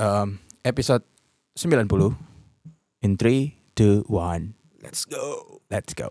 um, 0.00 0.40
episode 0.64 1.04
90 1.54 2.16
in 3.04 3.20
3 3.20 3.52
2 3.76 4.08
1 4.08 4.56
Let's 4.80 5.04
go. 5.04 5.60
let's 5.68 5.92
go 5.92 6.08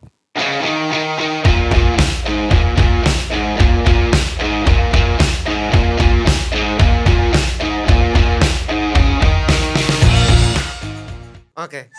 Oke. 11.60 11.92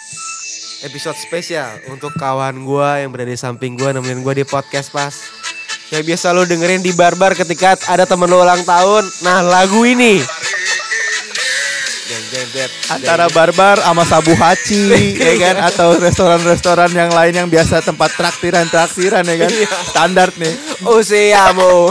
Episode 0.80 1.20
spesial 1.20 1.68
untuk 1.92 2.16
kawan 2.16 2.64
gua 2.64 3.04
yang 3.04 3.12
berada 3.12 3.28
di 3.28 3.36
samping 3.36 3.76
gua 3.76 3.92
nemenin 3.92 4.24
gua 4.24 4.32
di 4.32 4.40
podcast 4.40 4.88
pas. 4.88 5.12
Yang 5.92 6.16
biasa 6.16 6.32
lo 6.32 6.48
dengerin 6.48 6.80
di 6.80 6.96
barbar 6.96 7.36
ketika 7.36 7.76
ada 7.84 8.08
temen 8.08 8.32
lo 8.32 8.40
ulang 8.40 8.64
tahun. 8.64 9.04
Nah, 9.20 9.44
lagu 9.44 9.84
ini. 9.84 10.39
Antara 12.88 13.26
barbar 13.28 13.76
sama 13.78 14.02
sabu 14.02 14.32
haci 14.32 14.84
ya 15.18 15.34
kan 15.36 15.56
atau 15.66 15.96
restoran-restoran 15.96 16.90
yang 16.90 17.10
lain 17.10 17.34
yang 17.34 17.48
biasa 17.48 17.80
tempat 17.80 18.14
traktiran-traktiran 18.14 19.22
ya 19.22 19.36
kan 19.36 19.50
Iya. 19.50 19.68
standar 19.84 20.28
nih. 20.34 20.54
Oh, 20.82 21.02
siamo. 21.02 21.90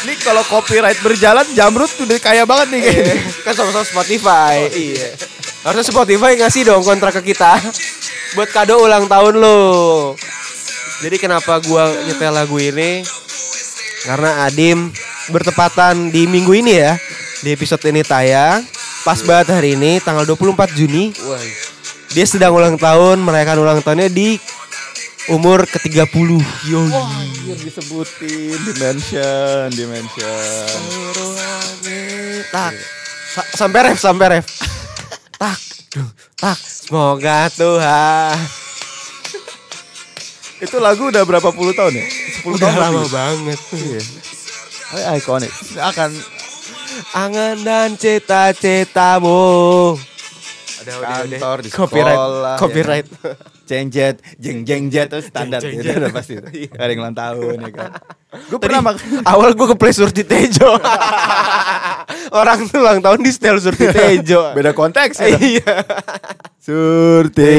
ini 0.00 0.16
kalau 0.16 0.40
copyright 0.42 0.96
berjalan 1.04 1.44
Jamrut 1.52 1.92
udah 1.92 2.16
kaya 2.16 2.48
banget 2.48 2.72
nih 2.72 2.80
kayaknya 2.80 3.16
kan 3.44 3.52
sama-sama 3.52 3.84
Spotify. 3.84 4.64
iya. 4.72 5.12
Harusnya 5.60 5.92
Spotify 5.92 6.40
ngasih 6.40 6.62
dong 6.64 6.80
kontrak 6.80 7.20
ke 7.20 7.36
kita 7.36 7.60
buat 8.32 8.48
kado 8.48 8.80
ulang 8.80 9.04
tahun 9.04 9.36
lo. 9.36 9.60
Jadi 11.00 11.16
kenapa 11.16 11.60
gua 11.60 11.92
nyetel 12.04 12.32
lagu 12.32 12.56
ini? 12.56 13.04
Karena 14.00 14.48
Adim 14.48 14.88
bertepatan 15.28 16.08
di 16.08 16.24
minggu 16.24 16.52
ini 16.56 16.80
ya. 16.80 16.96
Di 17.40 17.52
episode 17.52 17.80
ini 17.88 18.00
tayang 18.00 18.64
pas 19.00 19.18
banget 19.20 19.48
hari 19.50 19.74
ini 19.74 19.98
tanggal 19.98 20.24
24 20.24 20.44
Juni. 20.72 21.12
Dia 22.10 22.24
sedang 22.24 22.52
ulang 22.52 22.74
tahun, 22.74 23.18
merayakan 23.18 23.58
ulang 23.58 23.80
tahunnya 23.80 24.08
di 24.08 24.36
umur 25.28 25.62
ke-30. 25.64 26.42
Yo. 26.66 26.82
Anjir, 26.84 27.56
disebutin 27.56 28.58
dimension 28.66 29.70
dimension 29.70 30.66
Tak. 32.50 32.72
Sa- 33.30 33.50
sampai 33.56 33.80
ref, 33.84 33.98
sampai 33.98 34.26
ref. 34.32 34.46
tak. 35.32 35.54
duh, 35.90 36.08
Tak. 36.36 36.58
Semoga 36.58 37.46
Tuhan. 37.48 38.34
itu 40.60 40.76
lagu 40.76 41.08
udah 41.08 41.24
berapa 41.24 41.48
puluh 41.50 41.72
tahun 41.72 41.94
ya 41.94 42.04
10 42.04 42.52
Udah 42.52 42.68
tahun 42.68 42.80
lama 42.82 43.00
lebih. 43.00 43.10
banget. 43.10 43.58
Iya. 43.72 44.00
Oh, 44.90 45.14
ikonik 45.14 45.48
akan 45.78 46.10
Angan 47.12 47.56
dan 47.60 47.88
cita-citamu. 47.94 49.42
Udah, 50.80 50.96
Kantor, 50.96 51.56
di 51.60 51.68
Copyright. 51.68 52.16
sekolah, 52.16 52.54
ya 52.56 52.58
Copyright. 52.58 53.06
Jengjet, 53.64 54.16
jeng 54.34 54.66
jeng 54.66 54.90
jet 54.90 55.06
itu 55.06 55.20
standar 55.22 55.62
Jeng, 55.62 55.78
ya, 55.78 55.82
jeng, 55.84 55.96
udah 56.00 56.10
jet. 56.10 56.16
pasti. 56.16 56.34
Ada 56.72 56.90
yang 56.90 57.00
ulang 57.00 57.14
tahun 57.14 57.56
ya 57.60 57.70
kan. 57.70 57.90
Gue 58.48 58.58
pernah 58.58 58.80
mak 58.82 58.96
awal 59.22 59.54
gue 59.54 59.66
ke 59.68 59.76
Play 59.76 59.94
Surti 59.94 60.22
Tejo. 60.24 60.74
Orang 62.40 62.66
tuh 62.66 62.80
ulang 62.80 62.98
tahun 62.98 63.20
di 63.20 63.30
setel 63.30 63.60
Surti 63.60 63.86
Tejo. 63.86 64.56
beda 64.56 64.72
konteks 64.72 65.20
ya. 65.20 65.36
Iya. 65.36 65.74
Surti. 66.58 67.54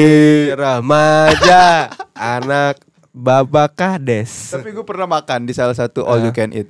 Remaja, 0.52 1.88
anak 2.12 2.82
babak 3.08 3.72
kades. 3.72 4.52
Tapi 4.52 4.68
gue 4.68 4.84
pernah 4.84 5.06
makan 5.06 5.46
di 5.46 5.54
salah 5.54 5.72
satu 5.72 6.02
all 6.02 6.20
you 6.22 6.32
can 6.32 6.52
eat. 6.52 6.68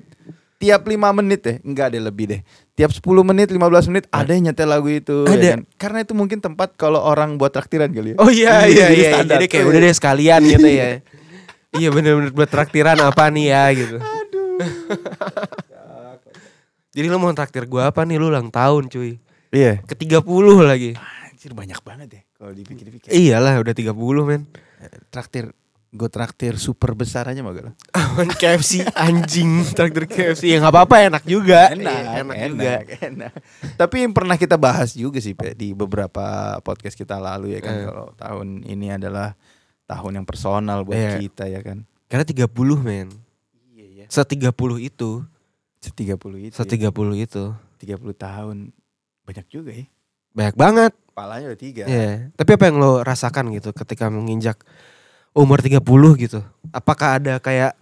Tiap 0.63 0.87
5 0.87 1.19
menit 1.19 1.41
deh, 1.43 1.57
enggak 1.67 1.91
deh 1.91 1.99
lebih 1.99 2.31
deh. 2.31 2.41
Tiap 2.79 2.95
10 2.95 3.03
menit, 3.27 3.51
15 3.51 3.91
menit 3.91 4.07
ada 4.15 4.31
yang 4.31 4.47
nyetel 4.47 4.71
lagu 4.71 4.87
itu. 4.87 5.27
ya 5.27 5.35
Ada. 5.35 5.49
kan? 5.59 5.61
Karena 5.75 5.99
itu 6.07 6.15
mungkin 6.15 6.39
tempat 6.39 6.79
kalau 6.79 7.03
orang 7.03 7.35
buat 7.35 7.51
traktiran 7.51 7.91
kali 7.91 8.15
ya. 8.15 8.17
Oh 8.23 8.31
iya 8.31 8.71
iya 8.71 8.87
Jadi 8.87 9.03
iya. 9.03 9.11
standar. 9.11 9.35
Jadi 9.43 9.47
kayak 9.51 9.65
udah 9.67 9.81
deh 9.83 9.95
sekalian 9.95 10.41
gitu 10.47 10.69
ya. 10.71 10.89
Iya 11.73 11.89
bener-bener 11.89 12.37
buat 12.37 12.53
traktiran 12.53 13.01
apa 13.01 13.33
nih 13.33 13.49
ya 13.49 13.65
gitu. 13.73 13.97
Jadi 16.93 17.07
lu 17.09 17.17
mau 17.17 17.33
traktir 17.33 17.65
gua 17.65 17.89
apa 17.89 18.05
nih 18.05 18.21
lu 18.21 18.29
ulang 18.29 18.53
tahun 18.53 18.93
cuy. 18.93 19.17
Iya. 19.49 19.81
Ke 19.81 19.97
30 19.97 20.21
lagi. 20.69 20.93
Anjir 21.33 21.57
banyak 21.57 21.81
banget 21.81 22.09
ya 22.13 22.21
kalau 22.37 22.53
dipikir-pikir. 22.53 23.09
Iyalah 23.09 23.57
udah 23.65 23.73
30 23.73 23.89
men. 24.29 24.45
Traktir 25.09 25.57
gue 25.93 26.09
traktir 26.09 26.57
super 26.57 26.97
besar 26.97 27.29
aja 27.29 27.39
gak 27.39 27.77
Aman 27.93 28.29
KFC 28.41 28.81
anjing 28.91 29.61
traktir 29.71 30.09
KFC 30.09 30.49
ya 30.49 30.57
nggak 30.59 30.73
apa-apa 30.73 30.97
enak 31.05 31.23
juga. 31.23 31.69
Iya, 31.69 32.25
enak, 32.25 32.37
juga. 32.49 32.73
enak. 33.05 33.33
Tapi 33.77 33.97
yang 34.01 34.13
pernah 34.13 34.35
kita 34.35 34.57
bahas 34.57 34.97
juga 34.97 35.21
sih 35.21 35.37
Pe, 35.37 35.53
di 35.53 35.77
beberapa 35.77 36.25
podcast 36.61 36.97
kita 36.97 37.21
lalu 37.21 37.53
ya 37.53 37.61
kan 37.61 37.75
Eh. 37.75 37.85
kalau 37.85 38.07
tahun 38.17 38.49
ini 38.65 38.89
adalah 38.91 39.37
tahun 39.85 40.23
yang 40.23 40.27
personal 40.27 40.81
buat 40.81 40.97
Iya. 40.97 41.21
kita 41.21 41.45
ya 41.47 41.61
kan. 41.61 41.85
Karena 42.09 42.25
30 42.25 42.49
men. 42.79 43.13
Iya 43.69 43.87
ya. 43.93 44.07
Se 44.09 44.25
30 44.25 44.49
itu, 44.81 45.21
Se 45.77 45.93
30 45.93 46.41
itu. 46.41 46.57
se 46.57 46.65
30 46.65 46.89
itu 47.19 47.53
30 47.77 48.17
tahun 48.17 48.73
banyak 49.23 49.47
juga 49.47 49.77
ya. 49.77 49.85
banyak 50.33 50.57
banget. 50.57 50.93
Palanya 51.13 51.53
udah 51.53 51.61
tiga. 51.61 51.85
Iya. 51.85 52.33
Tapi 52.33 52.51
apa 52.57 52.65
yang 52.65 52.81
lo 52.81 53.05
rasakan 53.05 53.53
gitu 53.53 53.77
ketika 53.77 54.09
menginjak 54.09 54.57
umur 55.33 55.59
30 55.61 55.81
gitu? 56.21 56.41
Apakah 56.73 57.21
ada 57.21 57.41
kayak 57.41 57.77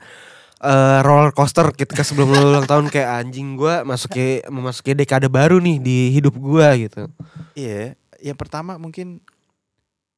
eh, 0.62 0.98
roller 1.02 1.34
coaster 1.34 1.70
ketika 1.74 2.06
sebelum 2.06 2.30
lo 2.30 2.40
ulang 2.54 2.66
tahun 2.66 2.86
kayak 2.90 3.26
anjing 3.26 3.58
gua 3.58 3.82
masuki 3.82 4.42
memasuki 4.46 4.94
dekade 4.94 5.26
baru 5.26 5.58
nih 5.58 5.76
di 5.82 5.98
hidup 6.14 6.34
gua 6.38 6.74
gitu. 6.78 7.10
Iya. 7.54 7.94
Yang 8.20 8.38
pertama 8.38 8.76
mungkin 8.76 9.24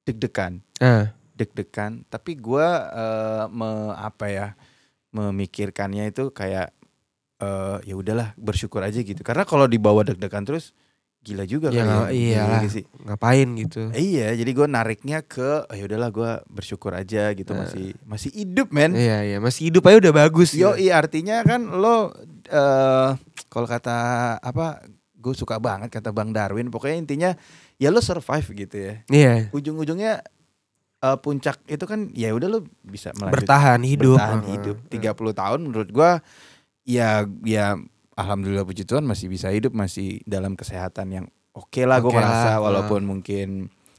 deg-degan. 0.02 0.58
Nah, 0.82 1.14
deg-degan 1.38 2.04
tapi 2.12 2.36
gua 2.36 2.88
eh, 2.92 3.44
me, 3.48 3.96
apa 3.96 4.26
ya 4.28 4.46
memikirkannya 5.12 6.08
itu 6.08 6.32
kayak 6.32 6.72
eh 7.42 7.78
ya 7.82 7.94
udahlah 7.98 8.32
bersyukur 8.38 8.86
aja 8.86 9.02
gitu 9.02 9.18
karena 9.26 9.42
kalau 9.42 9.66
dibawa 9.66 10.06
deg-degan 10.06 10.46
terus 10.46 10.70
gila 11.22 11.44
juga 11.44 11.70
Ya, 11.70 12.10
iyalah. 12.10 12.58
juga 12.58 12.68
sih 12.68 12.84
ngapain 13.00 13.48
gitu. 13.54 13.88
Iya 13.90 14.34
jadi 14.34 14.50
gua 14.50 14.66
nariknya 14.66 15.22
ke 15.22 15.64
oh, 15.64 15.72
ya 15.72 15.84
udahlah 15.84 16.10
gua 16.10 16.30
bersyukur 16.46 16.90
aja 16.92 17.30
gitu 17.30 17.50
Nah. 17.50 17.62
masih 17.62 17.94
masih 18.02 18.30
hidup 18.32 18.68
men 18.68 18.90
Iya 18.92 19.18
iya 19.24 19.38
masih 19.38 19.70
hidup 19.70 19.86
aja 19.86 20.02
udah 20.02 20.14
bagus. 20.18 20.50
yo 20.52 20.74
gitu. 20.74 20.82
iya 20.82 20.96
artinya 20.96 21.40
kan 21.40 21.62
lo 21.72 22.10
eh 22.44 23.10
kalau 23.46 23.66
kata 23.66 23.96
apa 24.36 24.82
gue 25.14 25.30
suka 25.32 25.56
banget 25.56 25.86
kata 25.88 26.10
bang 26.10 26.30
Darwin 26.30 26.66
pokoknya 26.66 26.98
intinya 26.98 27.30
ya 27.76 27.88
lo 27.88 28.00
survive 28.00 28.42
gitu 28.58 28.76
ya 28.76 28.94
Iya. 29.06 29.34
ujung-ujungnya 29.50 30.26
eh, 30.98 31.16
puncak 31.16 31.62
itu 31.64 31.84
kan 31.84 32.10
ya 32.10 32.30
udah 32.30 32.48
lo 32.48 32.58
bisa 32.80 33.14
melanjut 33.14 33.38
Bertahan 33.38 33.80
hidup. 33.82 34.18
bertahan 34.18 34.42
hidup 34.48 34.76
30 34.88 34.98
tahun 35.32 35.60
menurut 35.62 35.88
gua 35.88 36.18
ya 36.82 37.22
ya 37.40 37.78
alhamdulillah 38.14 38.62
puji 38.62 38.82
Tuhan 38.82 39.02
masih 39.02 39.26
bisa 39.26 39.48
hidup 39.48 39.72
masih 39.72 40.20
dalam 40.24 40.52
kesehatan 40.52 41.06
yang 41.10 41.26
oke 41.52 41.82
lah 41.82 41.98
Oke 41.98 42.08
lah, 42.08 42.12
ngerasa 42.18 42.50
heeh. 42.50 42.60
walaupun 42.60 43.00
mungkin 43.02 43.48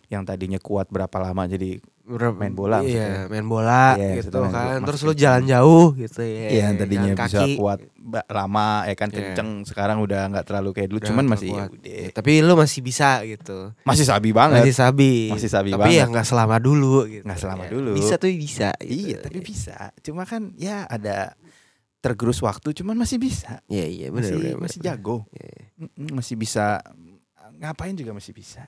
yang 0.08 0.24
tadinya 0.24 0.58
kuat 0.58 0.88
berapa 0.88 1.18
lama 1.20 1.46
jadi 1.46 1.82
main 2.36 2.52
bola 2.52 2.84
Iya, 2.84 2.84
maksudnya. 2.84 3.32
main 3.32 3.48
bola 3.48 3.84
Iya, 3.96 4.10
gitu 4.20 4.38
main 4.38 4.52
kan. 4.52 4.66
bola, 4.76 4.88
Terus 4.92 5.02
lu 5.02 5.14
jalan 5.16 5.44
jauh 5.48 5.88
gitu 5.96 6.20
ya. 6.20 6.44
ya 6.44 6.60
yang 6.62 6.74
tadinya 6.76 7.10
bisa 7.16 7.40
kaki. 7.40 7.52
kuat 7.56 7.80
lama 8.28 8.68
ya 8.84 8.94
kan 8.94 9.08
Iya. 9.08 9.16
kenceng 9.16 9.50
sekarang 9.64 9.98
udah 10.00 10.22
nggak 10.28 10.46
terlalu 10.46 10.70
kayak 10.74 10.90
dulu 10.90 11.00
Udah 11.00 11.10
cuman 11.10 11.26
masih 11.26 11.50
ya. 11.56 11.66
Tapi 12.12 12.32
lu 12.40 12.54
masih 12.54 12.80
bisa 12.82 13.24
gitu. 13.24 13.72
masih 13.82 14.04
sabi 14.04 14.30
banget 14.30 14.62
Masih 14.62 14.76
sabi. 14.76 15.32
Masih 15.32 15.48
sabi 15.48 15.70
tapi 15.72 15.82
banget. 15.88 15.96
ya 15.96 16.06
nggak 16.06 16.28
selama 16.28 16.56
dulu 16.60 17.08
gitu. 17.08 17.24
Nggak 17.24 17.40
selama 17.40 17.64
Ya, 17.64 17.70
dulu. 17.72 17.92
Bisa 17.96 18.14
tuh 18.16 18.30
bisa. 18.30 18.70
gitu. 18.78 18.94
iya 19.02 19.18
tapi 19.18 19.40
bisa 19.40 19.78
cuma 20.00 20.24
kan 20.24 20.52
ya 20.54 20.84
ada 20.86 21.40
tergerus 22.04 22.38
waktu 22.38 22.76
cuman 22.76 23.00
masih 23.00 23.16
bisa 23.16 23.64
Iya 23.66 23.88
iya 23.88 24.08
benar 24.10 24.28
masih 24.28 24.36
benar. 24.36 24.60
masih 24.60 24.80
benar. 24.80 24.88
jago 24.92 25.18
Iya. 25.32 25.64
Mm-mm, 25.80 26.08
masih 26.14 26.36
bisa 26.36 26.66
ngapain 27.56 27.94
juga 27.94 28.12
masih 28.12 28.32
bisa. 28.32 28.68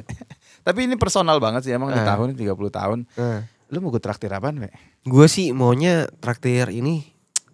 Tapi 0.66 0.84
ini 0.84 0.94
personal 0.94 1.36
banget 1.38 1.60
sih 1.62 1.72
emang 1.72 1.88
di 1.88 1.98
Ah. 1.98 2.08
tahun 2.08 2.32
30 2.32 2.56
tahun. 2.70 2.98
Nah, 3.12 3.44
Lu 3.68 3.78
mau 3.78 3.88
gue 3.88 3.98
traktir 3.98 4.26
apaan, 4.28 4.56
Be? 4.56 4.72
gue 5.00 5.26
sih 5.26 5.52
maunya 5.52 6.08
traktir 6.18 6.68
ini 6.70 7.06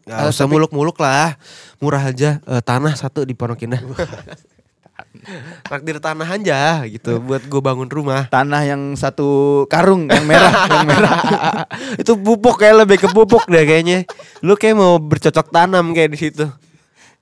Gak 0.03 0.17
Eh, 0.17 0.31
usah 0.31 0.47
muluk-muluk 0.47 0.97
lah 0.97 1.35
Murah 1.77 2.01
aja 2.05 2.39
Eh, 2.41 2.63
Tanah 2.63 2.95
satu 2.95 3.23
di 3.23 3.35
Pondok 3.35 3.59
Indah 3.61 3.83
Traktir 5.67 5.97
tanah 5.99 6.29
aja 6.29 6.85
gitu 6.89 7.19
Buat 7.23 7.49
gue 7.49 7.61
bangun 7.61 7.89
rumah 7.89 8.29
Tanah 8.29 8.63
yang 8.67 8.95
satu 8.95 9.65
karung 9.67 10.09
yang 10.11 10.25
merah, 10.25 10.53
yang 10.75 10.87
merah. 10.87 11.19
Itu 11.97 12.19
pupuk 12.21 12.61
kayak 12.61 12.87
lebih 12.87 12.97
ke 13.03 13.09
pupuk 13.11 13.49
deh 13.49 13.65
kayaknya 13.65 14.05
Lu 14.45 14.55
kayak 14.59 14.77
mau 14.77 14.99
bercocok 15.01 15.53
tanam 15.53 15.93
kayak 15.97 16.15
di 16.15 16.19
situ 16.19 16.47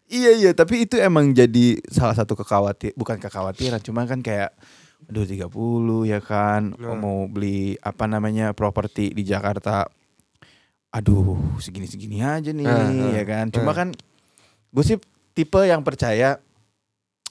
Iya 0.04 0.30
iya, 0.36 0.50
tapi 0.52 0.84
itu 0.84 1.00
emang 1.00 1.32
jadi 1.32 1.80
salah 1.88 2.12
satu 2.12 2.36
kekhawatir, 2.36 2.92
bukan 2.92 3.16
kekhawatiran, 3.16 3.80
cuma 3.80 4.04
kan 4.04 4.20
kayak 4.20 4.52
aduh 5.08 5.24
30 5.24 5.48
ya 6.04 6.20
kan, 6.20 6.76
Nah. 6.76 6.96
mau 6.96 7.24
beli 7.24 7.80
apa 7.80 8.04
namanya 8.04 8.52
properti 8.52 9.16
di 9.16 9.24
Jakarta. 9.24 9.88
Aduh, 10.94 11.58
segini-segini 11.58 12.22
aja 12.22 12.54
nih 12.54 12.68
Ah, 12.68 12.86
ah, 12.86 13.10
ya 13.16 13.24
kan. 13.26 13.50
Cuma 13.50 13.74
ah. 13.74 13.76
kan 13.80 13.88
gue 14.70 14.84
sih 14.86 15.00
tipe 15.34 15.58
yang 15.66 15.82
percaya 15.82 16.38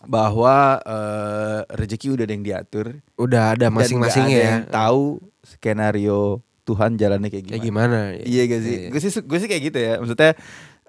bahwa 0.03 0.79
eh, 0.79 1.59
rezeki 1.73 2.13
udah 2.13 2.23
ada 2.23 2.33
yang 2.33 2.45
diatur 2.45 2.85
Udah 3.15 3.43
ada 3.55 3.67
masing-masing 3.67 4.27
ya. 4.29 4.67
tahu 4.67 5.19
skenario 5.43 6.39
Tuhan 6.63 6.95
jalannya 6.95 7.27
kayak 7.27 7.43
gimana. 7.43 7.51
Kayak 7.51 7.65
gimana? 7.67 7.97
Iya 8.23 8.41
gak 8.47 8.61
sih? 8.63 8.75
Iya. 8.75 8.87
Gue 8.89 8.99
sih 8.99 9.11
gue 9.19 9.37
sih 9.39 9.49
kayak 9.51 9.63
gitu 9.67 9.79
ya. 9.79 9.93
Maksudnya 9.99 10.31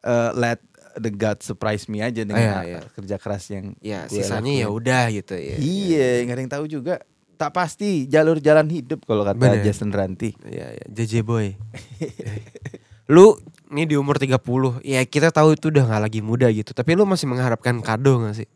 eh, 0.01 0.31
let 0.39 0.61
the 0.95 1.11
God 1.11 1.43
surprise 1.43 1.91
me 1.91 1.99
aja 1.99 2.23
dengan 2.23 2.39
Iya, 2.39 2.59
iya. 2.63 2.81
kerja 2.95 3.17
keras 3.19 3.51
yang 3.51 3.75
Ya, 3.83 4.07
gue 4.07 4.23
sisanya 4.23 4.53
ya 4.55 4.69
udah 4.71 5.11
gitu 5.11 5.35
ya. 5.35 5.59
Iya, 5.59 6.23
nggak 6.23 6.35
ada 6.35 6.43
yang 6.47 6.55
tahu 6.55 6.67
juga. 6.71 6.95
Tak 7.35 7.51
pasti 7.51 8.07
jalur 8.07 8.39
jalan 8.39 8.71
hidup 8.71 9.03
kalau 9.03 9.27
kata 9.27 9.35
Bener. 9.35 9.67
Jason 9.67 9.91
Ranti. 9.91 10.39
Iya, 10.47 10.79
iya. 10.79 10.87
JJ 10.87 11.27
Boy. 11.27 11.59
lu 13.15 13.37
nih 13.75 13.91
di 13.91 13.95
umur 13.99 14.17
30, 14.17 14.39
ya 14.81 15.03
kita 15.03 15.35
tahu 15.35 15.59
itu 15.59 15.69
udah 15.69 15.83
nggak 15.85 16.03
lagi 16.07 16.21
muda 16.23 16.47
gitu. 16.49 16.71
Tapi 16.71 16.95
lu 16.95 17.03
masih 17.05 17.27
mengharapkan 17.27 17.75
kado 17.83 18.23
gak 18.23 18.39
sih? 18.39 18.49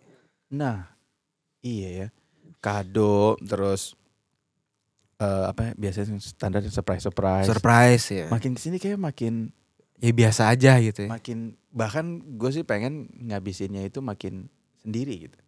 Nah, 0.48 0.88
iya 1.60 1.88
ya. 1.90 2.06
Kado 2.58 3.38
terus 3.38 3.94
eh 5.18 5.44
apa 5.50 5.70
ya, 5.70 5.72
biasanya 5.74 6.16
standar 6.22 6.62
surprise 6.64 7.02
surprise. 7.04 7.46
Surprise 7.46 8.04
ya. 8.08 8.26
Makin 8.30 8.54
ke 8.54 8.60
sini 8.60 8.76
kayak 8.78 8.98
makin 8.98 9.50
Ya 9.98 10.14
biasa 10.14 10.54
aja 10.54 10.78
gitu 10.78 11.04
ya. 11.04 11.10
makin 11.10 11.58
bahkan 11.74 12.22
gue 12.38 12.50
sih 12.54 12.62
pengen 12.62 13.10
ngabisinnya 13.18 13.82
itu 13.82 13.98
makin 13.98 14.46
sendiri 14.78 15.26
gitu. 15.26 15.38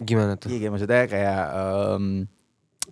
Gimana 0.00 0.40
tuh? 0.40 0.48
Iya 0.48 0.56
kayak 0.64 0.72
maksudnya 0.72 1.02
kayak 1.04 1.40
em, 1.52 2.04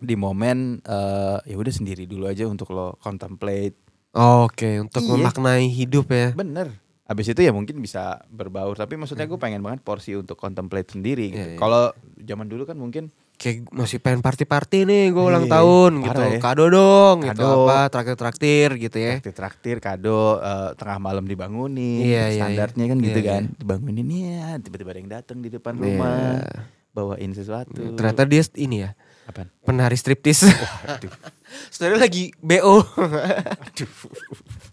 di 0.04 0.14
momen 0.14 0.84
eh 0.84 1.38
ya 1.48 1.56
udah 1.56 1.72
sendiri 1.72 2.04
dulu 2.04 2.28
aja 2.28 2.44
untuk 2.44 2.76
lo 2.76 3.00
contemplate. 3.00 3.72
Oke, 4.12 4.84
untuk 4.84 5.00
Iya. 5.00 5.16
memaknai 5.16 5.72
hidup 5.72 6.12
ya. 6.12 6.36
Bener. 6.36 6.76
Habis 7.02 7.26
itu 7.28 7.40
ya 7.42 7.50
mungkin 7.50 7.78
bisa 7.78 8.22
berbaur. 8.30 8.78
Tapi 8.78 8.94
maksudnya 8.94 9.26
gue 9.26 9.36
pengen 9.36 9.58
banget 9.60 9.82
porsi 9.82 10.14
untuk 10.14 10.38
contemplate 10.38 10.94
sendiri. 10.94 11.28
Gitu. 11.28 11.38
Iya, 11.38 11.46
iya. 11.54 11.58
Kalau 11.58 11.90
zaman 12.16 12.46
dulu 12.46 12.62
kan 12.64 12.78
mungkin 12.78 13.10
Kayak 13.32 13.74
masih 13.74 13.98
pengen 13.98 14.22
party-party 14.22 14.86
nih, 14.86 15.10
gue 15.10 15.18
ulang 15.18 15.50
Iya, 15.50 15.52
tahun 15.58 15.92
gitu. 15.98 16.20
ya. 16.22 16.38
Kado 16.38 16.64
dong 16.70 17.16
gitu 17.26 17.42
Kado. 17.42 17.66
apa, 17.66 17.78
traktir-traktir 17.90 18.68
gitu 18.78 18.96
ya. 18.96 19.18
traktir-traktir 19.18 19.76
kado 19.82 20.38
eh, 20.38 20.70
tengah 20.78 21.02
malam 21.02 21.26
dibangunin. 21.26 22.06
Iya, 22.06 22.24
iya, 22.28 22.38
Standarnya 22.38 22.84
kan 22.86 22.98
iya. 23.02 23.06
gitu 23.10 23.18
Iya, 23.18 23.30
kan. 23.34 23.42
Dibangunin 23.58 24.06
ya 24.06 24.46
tiba-tiba 24.62 24.90
ada 24.94 25.00
yang 25.02 25.10
datang 25.10 25.38
di 25.42 25.50
depan 25.50 25.74
Iya. 25.74 25.82
rumah 25.82 26.14
bawain 26.92 27.32
sesuatu. 27.34 27.82
Ternyata 27.98 28.22
dia 28.22 28.46
ini 28.54 28.86
ya, 28.86 28.94
Apaan? 29.26 29.50
penari 29.66 29.98
striptis. 29.98 30.46
Aduh. 30.86 31.10
Sebenarnya 31.72 31.98
lagi 31.98 32.30
BO. 32.38 32.78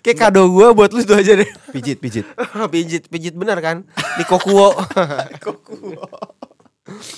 Kayak 0.00 0.18
kado 0.20 0.48
gue 0.48 0.66
buat 0.72 0.90
lu 0.90 1.00
itu 1.00 1.12
aja 1.12 1.32
deh. 1.34 1.48
Pijit, 1.70 1.98
pijit. 1.98 2.26
pijit, 2.72 3.04
pijit 3.06 3.32
bener 3.32 3.58
kan? 3.58 3.86
Di 4.16 4.24
Kokuo. 4.30 4.74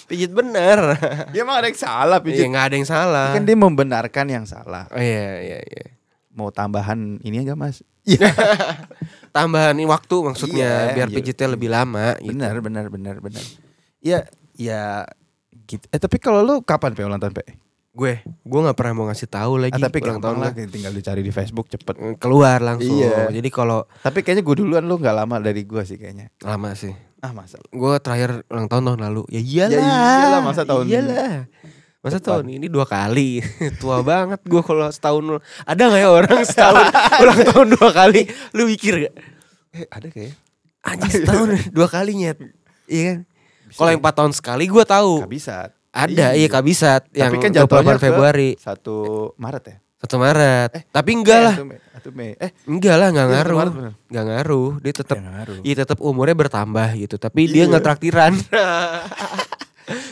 pijit 0.06 0.30
bener. 0.30 0.78
Dia 1.32 1.42
emang 1.42 1.58
ada 1.58 1.66
yang 1.66 1.76
salah 1.76 2.18
Iya 2.18 2.24
pijit. 2.24 2.44
nggak 2.46 2.64
ada 2.64 2.74
yang 2.76 2.88
salah. 2.88 3.28
Kan 3.32 3.42
dia 3.42 3.56
membenarkan 3.56 4.26
yang 4.28 4.44
salah. 4.44 4.86
Oh, 4.88 5.00
iya 5.00 5.40
iya 5.40 5.58
iya. 5.60 5.84
Mau 6.30 6.50
tambahan 6.50 7.18
ini 7.20 7.40
enggak 7.40 7.56
Mas? 7.56 7.82
Tambahan 9.34 9.74
ini 9.74 9.86
waktu 9.86 10.14
maksudnya 10.20 10.90
Iya, 10.90 10.94
biar 10.94 11.08
iya. 11.08 11.16
pijitnya 11.16 11.48
lebih 11.48 11.70
lama. 11.70 12.14
Gitu. 12.18 12.34
Benar, 12.34 12.54
benar, 12.60 12.86
benar, 12.86 13.16
benar. 13.18 13.44
Iya, 13.98 14.18
ya 14.54 15.08
gitu. 15.64 15.86
Eh 15.88 15.98
tapi 15.98 16.18
kalau 16.18 16.42
lu 16.42 16.54
kapan 16.60 16.92
pe 16.92 17.02
ulang 17.02 17.18
tahun 17.18 17.32
pe? 17.32 17.42
Gue, 17.94 18.18
gue 18.26 18.60
nggak 18.60 18.74
pernah 18.74 18.92
mau 18.92 19.06
ngasih 19.06 19.30
tahu 19.30 19.54
lagi 19.56 19.78
Ah, 19.78 19.86
tapi 19.86 20.02
ulang 20.02 20.18
tahun 20.18 20.36
lah, 20.36 20.50
tinggal 20.50 20.90
dicari 20.90 21.22
di 21.22 21.30
Facebook 21.30 21.70
cepet. 21.70 22.18
Keluar 22.18 22.58
langsung. 22.58 22.98
Iya. 22.98 23.30
Jadi 23.30 23.48
kalau 23.48 23.86
Tapi 24.02 24.18
kayaknya 24.20 24.42
gue 24.42 24.54
duluan 24.58 24.82
lu 24.82 24.98
nggak 24.98 25.14
lama 25.14 25.38
dari 25.38 25.62
gue 25.62 25.78
sih 25.80 25.94
kayaknya. 25.94 26.26
lama 26.42 26.74
sih. 26.74 26.90
Ah 27.18 27.30
masa? 27.30 27.56
Gue 27.64 27.94
terakhir 27.98 28.42
ulang 28.46 28.66
tahun 28.66 28.82
tahun 28.84 29.00
lalu. 29.00 29.22
Ya 29.30 29.38
iyalah. 29.38 29.78
Ya 29.78 29.94
iyalah, 30.20 30.40
masa 30.42 30.62
tahun- 30.62 30.90
Iyalah. 30.90 31.46
Masa 32.02 32.18
Depan. 32.18 32.26
tahun 32.36 32.44
ini 32.52 32.66
dua 32.68 32.84
kali. 32.84 33.40
Tua 33.80 34.02
banget 34.02 34.42
gue 34.42 34.60
kalau 34.60 34.90
setahun. 34.90 35.40
Ada 35.62 35.82
nggak 35.88 36.02
ya 36.02 36.10
orang 36.10 36.40
setahun 36.50 36.84
ulang 37.16 37.40
tahun 37.46 37.66
dua 37.72 37.88
kali? 37.90 38.20
Lu 38.52 38.66
mikir 38.66 39.08
gak? 39.08 39.14
Eh 39.72 39.86
ada 39.88 40.06
kayaknya. 40.06 40.34
Anjing 40.82 41.12
setahun 41.16 41.48
dua 41.78 41.86
kali 41.86 42.12
nyet. 42.18 42.36
Iya 42.84 43.02
kan? 43.06 43.18
Kalau 43.72 43.88
ya? 43.88 43.92
yang 43.94 44.02
empat 44.02 44.14
tahun 44.18 44.32
sekali 44.34 44.64
gue 44.66 44.84
tahu. 44.84 45.12
Gak 45.22 45.32
bisa. 45.32 45.56
Ada 45.94 46.34
iya 46.34 46.50
kabisat 46.50 47.06
yang 47.14 47.30
Tapi 47.30 47.38
kan 47.38 47.50
28 47.54 47.62
jatuhnya 47.62 47.94
ke 47.94 48.02
Februari. 48.02 48.50
1 48.58 49.38
Maret 49.38 49.64
ya? 49.70 49.76
1 50.04 50.20
Maret. 50.20 50.70
Tapi 50.90 51.10
enggak 51.14 51.40
lah. 51.40 51.54
1 51.56 51.64
Mei. 51.64 51.78
1 51.80 52.10
Mei. 52.12 52.30
Eh, 52.36 52.50
Enggak 52.66 52.96
lah, 52.98 53.08
enggak 53.14 53.26
Iya, 53.26 53.34
ngaruh. 53.38 53.58
Enggak 54.10 54.24
ngaruh. 54.26 54.70
Dia 54.82 54.92
tetap 54.92 55.16
ya. 55.16 55.44
Iya 55.62 55.74
tetap 55.80 55.98
umurnya 56.02 56.36
bertambah 56.36 56.88
gitu, 56.98 57.16
tapi 57.16 57.46
dia 57.46 57.64
Iya. 57.64 57.70
nggak 57.70 57.84
traktiran. 57.86 58.32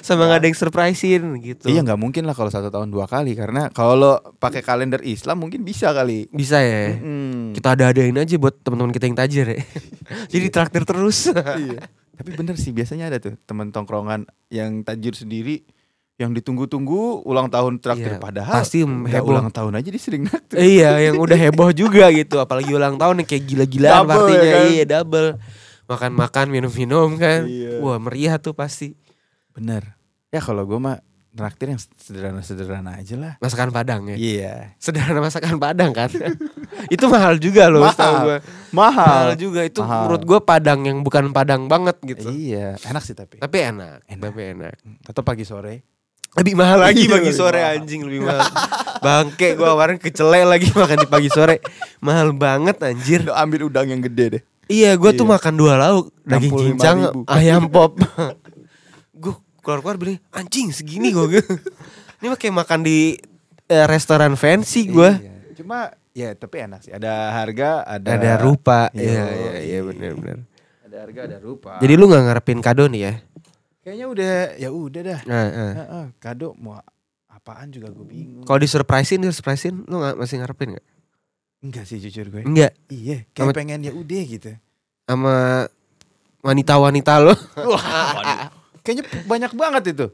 Sama 0.05 0.29
nggak 0.29 0.39
ada 0.45 0.47
yang 0.53 0.59
surprisein 0.59 1.23
gitu. 1.41 1.65
Iya 1.67 1.81
nggak 1.81 1.97
mungkin 1.97 2.29
lah 2.29 2.37
kalau 2.37 2.53
satu 2.53 2.69
tahun 2.69 2.93
dua 2.93 3.09
kali 3.09 3.33
karena 3.33 3.73
kalau 3.73 3.95
lo 3.97 4.13
pakai 4.37 4.61
kalender 4.61 5.01
Islam 5.01 5.41
mungkin 5.41 5.65
bisa 5.65 5.97
kali. 5.97 6.29
Bisa 6.29 6.61
ya. 6.61 6.93
Mm. 6.93 7.57
Kita 7.57 7.73
ada 7.73 7.89
adain 7.89 8.13
aja 8.13 8.37
buat 8.37 8.61
teman-teman 8.61 8.93
kita 8.93 9.09
yang 9.09 9.17
tajir 9.17 9.47
ya. 9.49 9.61
Jadi 10.33 10.47
traktir 10.53 10.85
terus. 10.85 11.33
iya. 11.33 11.89
Tapi 12.23 12.39
bener 12.39 12.55
sih 12.55 12.71
biasanya 12.71 13.11
ada 13.11 13.19
tuh 13.19 13.35
teman 13.45 13.75
tongkrongan 13.75 14.25
yang 14.49 14.87
tajir 14.87 15.13
sendiri 15.13 15.67
yang 16.21 16.31
ditunggu-tunggu 16.31 17.27
ulang 17.27 17.51
tahun 17.51 17.83
traktir 17.83 18.15
Iya, 18.15 18.23
padahal 18.23 18.63
pasti 18.63 18.87
heboh. 18.87 19.33
ulang 19.35 19.51
tahun 19.51 19.75
aja 19.75 19.89
dia 19.91 19.99
sering 19.99 20.23
naktir. 20.31 20.57
iya, 20.79 21.11
yang 21.11 21.19
udah 21.19 21.35
heboh 21.35 21.75
juga 21.75 22.07
gitu, 22.15 22.39
apalagi 22.39 22.71
ulang 22.71 22.95
tahun 22.95 23.25
yang 23.25 23.29
kayak 23.29 23.45
gila-gilaan 23.49 24.07
Double, 24.07 24.13
partinya. 24.15 24.39
ya 24.47 24.53
kan? 24.55 24.67
Iya, 24.71 24.85
double. 24.87 25.29
Makan-makan, 25.91 26.47
minum-minum 26.49 27.09
kan. 27.19 27.41
Iya. 27.49 27.83
Wah, 27.83 27.99
meriah 27.99 28.39
tuh 28.39 28.55
pasti. 28.55 28.95
Bener. 29.51 29.99
Ya 30.31 30.39
kalau 30.39 30.63
gue 30.63 30.79
mah 30.79 31.03
traktir 31.33 31.67
yang 31.69 31.81
sederhana-sederhana 31.81 32.93
aja 32.95 33.17
lah. 33.17 33.33
Masakan 33.39 33.69
Padang 33.69 34.05
ya. 34.07 34.17
Iya. 34.17 34.55
Sederhana 34.77 35.19
masakan 35.19 35.57
Padang 35.57 35.91
kan. 35.91 36.13
itu 36.95 37.05
mahal 37.07 37.37
juga 37.37 37.67
loh, 37.67 37.83
Mahal. 37.83 38.15
gua. 38.19 38.37
Mahal. 38.71 39.07
Mahal 39.27 39.31
juga 39.35 39.61
itu 39.63 39.81
Mahal. 39.81 40.01
menurut 40.05 40.23
gue 40.23 40.41
Padang 40.41 40.81
yang 40.83 40.99
bukan 41.01 41.33
Padang 41.33 41.67
banget 41.67 41.97
gitu. 42.03 42.29
Iya, 42.29 42.77
enak 42.83 43.03
sih 43.03 43.13
tapi. 43.13 43.37
Tapi 43.37 43.57
enak, 43.63 44.05
Enak. 44.07 44.23
tapi 44.23 44.41
enak. 44.53 44.75
Tetap 45.03 45.25
pagi 45.25 45.43
sore. 45.43 45.89
Lebih 46.33 46.55
mahal 46.55 46.81
lagi 46.83 47.05
Iya, 47.05 47.13
pagi 47.13 47.29
lebih 47.29 47.35
sore 47.35 47.61
mahal. 47.61 47.77
anjing 47.77 48.01
lebih 48.03 48.21
mahal. 48.25 48.49
Bangke 48.99 49.49
gua 49.53 49.69
kemarin 49.73 49.97
kecele 49.99 50.41
lagi 50.43 50.69
makan 50.71 50.97
di 50.97 51.09
pagi 51.09 51.29
sore. 51.29 51.61
Mahal 51.99 52.33
banget 52.33 52.77
anjir. 52.81 53.21
Lo 53.21 53.33
ambil 53.33 53.69
udang 53.69 53.85
yang 53.85 54.01
gede 54.01 54.25
deh. 54.31 54.43
Iya, 54.65 54.97
gua 54.97 55.13
tuh 55.13 55.25
Iya. 55.25 55.33
makan 55.37 55.55
dua 55.55 55.75
lauk, 55.77 56.09
daging 56.23 56.49
65.000. 56.49 56.65
cincang, 56.73 56.99
ayam 57.27 57.69
pop. 57.69 58.01
keluar-keluar 59.63 59.97
bilang, 59.97 60.19
anjing 60.31 60.75
segini 60.75 61.15
gua. 61.15 61.31
Ini 62.19 62.27
mah 62.27 62.39
kayak 62.39 62.55
makan 62.55 62.81
di 62.83 63.15
eh, 63.67 63.87
restoran 63.87 64.35
fancy 64.35 64.87
gua. 64.87 65.15
Iya. 65.15 65.33
Cuma 65.57 65.79
ya 66.13 66.35
tapi 66.35 66.61
enak 66.61 66.85
sih. 66.85 66.93
Ada 66.93 67.33
harga, 67.33 67.87
ada 67.87 68.09
Ada 68.13 68.33
rupa. 68.37 68.91
Iya, 68.93 69.03
Iya, 69.03 69.23
iya, 69.33 69.53
iya 69.63 69.79
benar-benar. 69.81 70.39
Ada 70.85 70.97
harga, 71.03 71.21
ada 71.25 71.39
rupa. 71.41 71.73
Jadi 71.79 71.93
lu 71.95 72.05
nggak 72.05 72.23
ngarepin 72.29 72.61
kado 72.61 72.85
nih 72.91 73.03
ya? 73.03 73.15
kayaknya 73.83 74.07
udah 74.07 74.33
ya 74.63 74.69
udah 74.71 75.03
dah. 75.03 75.21
Nah, 75.27 75.45
nah. 75.51 75.73
Heeh, 75.75 76.07
kado 76.23 76.55
mau 76.55 76.79
apaan 77.27 77.67
juga 77.75 77.91
gue 77.91 78.07
bingung. 78.07 78.47
Kalau 78.47 78.63
disurprisein, 78.63 79.19
disurprisein, 79.19 79.83
lu 79.91 79.99
nggak 79.99 80.15
masih 80.23 80.39
ngarepin 80.39 80.79
nggak? 80.79 80.87
Enggak 81.67 81.85
sih 81.91 81.99
jujur 81.99 82.31
gue. 82.31 82.47
Enggak, 82.47 82.79
Iya, 82.87 83.27
kayak 83.35 83.51
pengen 83.51 83.83
ya 83.83 83.91
udah 83.91 84.23
gitu. 84.23 84.55
sama 85.03 85.67
wanita-wanita 86.47 87.13
lo. 87.27 87.35
Wah. 87.75 88.52
Kayaknya 88.83 89.05
banyak 89.25 89.53
banget 89.55 89.83
itu. 89.95 90.07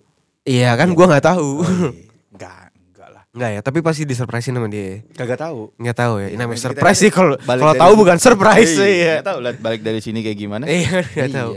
Iya 0.45 0.73
kan, 0.75 0.93
gua 0.93 1.09
nggak 1.09 1.27
tahu. 1.27 1.51
Enggak, 2.33 2.71
enggak 2.73 3.09
lah. 3.11 3.23
Enggak 3.35 3.51
ya, 3.53 3.61
tapi 3.61 3.79
pasti 3.81 4.05
disurprisein 4.05 4.55
sama 4.55 4.69
dia. 4.69 5.03
Kagak 5.13 5.41
tahu. 5.41 5.73
Enggak 5.77 5.97
tahu 5.99 6.15
ya. 6.23 6.29
Iya, 6.31 6.37
Namanya 6.39 6.61
surprise 6.63 6.97
kan 6.97 7.03
sih 7.05 7.11
kalau 7.11 7.35
kalau 7.37 7.75
tahu 7.75 7.93
bukan 7.97 8.17
surprise 8.17 8.73
Iya, 8.73 8.87
ya. 8.87 9.13
nggak 9.21 9.27
tahu 9.27 9.39
lihat 9.43 9.59
balik 9.59 9.81
dari 9.83 10.01
sini 10.01 10.23
kayak 10.23 10.39
gimana. 10.39 10.65
Iya, 10.65 11.03
enggak 11.03 11.29
Iya. 11.29 11.37
tahu. 11.37 11.53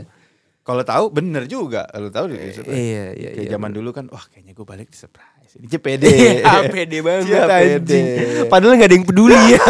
Kalau 0.61 0.83
tahu 0.85 1.05
bener 1.09 1.43
juga. 1.45 1.87
Kalau 1.87 2.09
tahu 2.09 2.25
di 2.29 2.37
surprise. 2.51 2.75
Iya, 2.77 3.05
iya, 3.13 3.29
Kayak 3.33 3.47
iya. 3.47 3.53
zaman 3.53 3.71
dulu 3.71 3.89
kan, 3.91 4.05
wah 4.09 4.21
kayaknya 4.27 4.53
gue 4.53 4.65
balik 4.65 4.87
di 4.89 4.97
surprise. 4.97 5.30
Ini 5.51 5.77
pede. 5.77 6.08
Iya, 6.08 6.63
pede 6.74 6.98
banget 7.03 7.27
pede. 7.27 7.75
anjing. 7.75 8.05
Padahal 8.48 8.74
enggak 8.74 8.89
ada 8.89 8.96
yang 8.96 9.05
peduli 9.05 9.39
ya. 9.53 9.63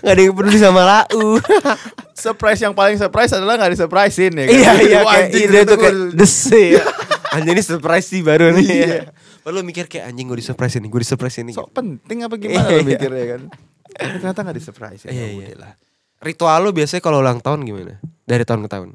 Enggak 0.00 0.12
ada 0.12 0.22
yang 0.22 0.34
peduli 0.34 0.58
sama 0.58 0.82
Lau. 0.84 1.40
surprise 2.24 2.60
yang 2.60 2.74
paling 2.74 2.96
surprise 2.96 3.32
adalah 3.32 3.56
nggak 3.56 3.72
di 3.72 3.78
surprisein 3.78 4.32
ya 4.34 4.44
kan? 4.44 4.52
Iya, 4.52 4.72
iya 4.82 4.98
kayak 5.00 5.28
itu 5.30 5.58
tuh 5.64 5.76
kayak 5.78 5.94
gua- 5.94 6.12
des 6.14 6.34
ya. 6.50 6.84
Anjing 7.28 7.54
ini 7.54 7.62
surprise 7.62 8.06
sih 8.06 8.20
baru 8.20 8.52
nih. 8.52 8.66
Iya. 8.66 8.86
ya. 8.88 9.02
Padahal 9.40 9.64
mikir 9.64 9.84
kayak 9.86 10.12
anjing 10.12 10.26
gue 10.26 10.36
di 10.36 10.44
surprise 10.44 10.74
ini, 10.76 10.86
gue 10.86 11.00
di 11.00 11.08
surprise 11.08 11.36
ini. 11.38 11.52
sok 11.52 11.72
penting 11.72 12.18
apa 12.20 12.34
gimana 12.36 12.68
Iya. 12.68 12.76
lo 12.76 12.84
mikirnya 12.84 13.24
kan? 13.26 13.40
Tapi 13.88 14.16
ternyata 14.18 14.40
nggak 14.42 14.56
di 14.56 14.62
surprise 14.62 15.00
ya. 15.04 15.10
Iya, 15.10 15.24
ya 15.24 15.32
iya. 15.32 15.56
lah. 15.56 15.72
Ritual 16.18 16.58
lu 16.60 16.70
biasanya 16.70 17.00
kalau 17.00 17.22
ulang 17.22 17.38
tahun 17.38 17.64
gimana? 17.64 17.96
Dari 18.24 18.44
tahun 18.44 18.64
ke 18.64 18.70
tahun. 18.70 18.88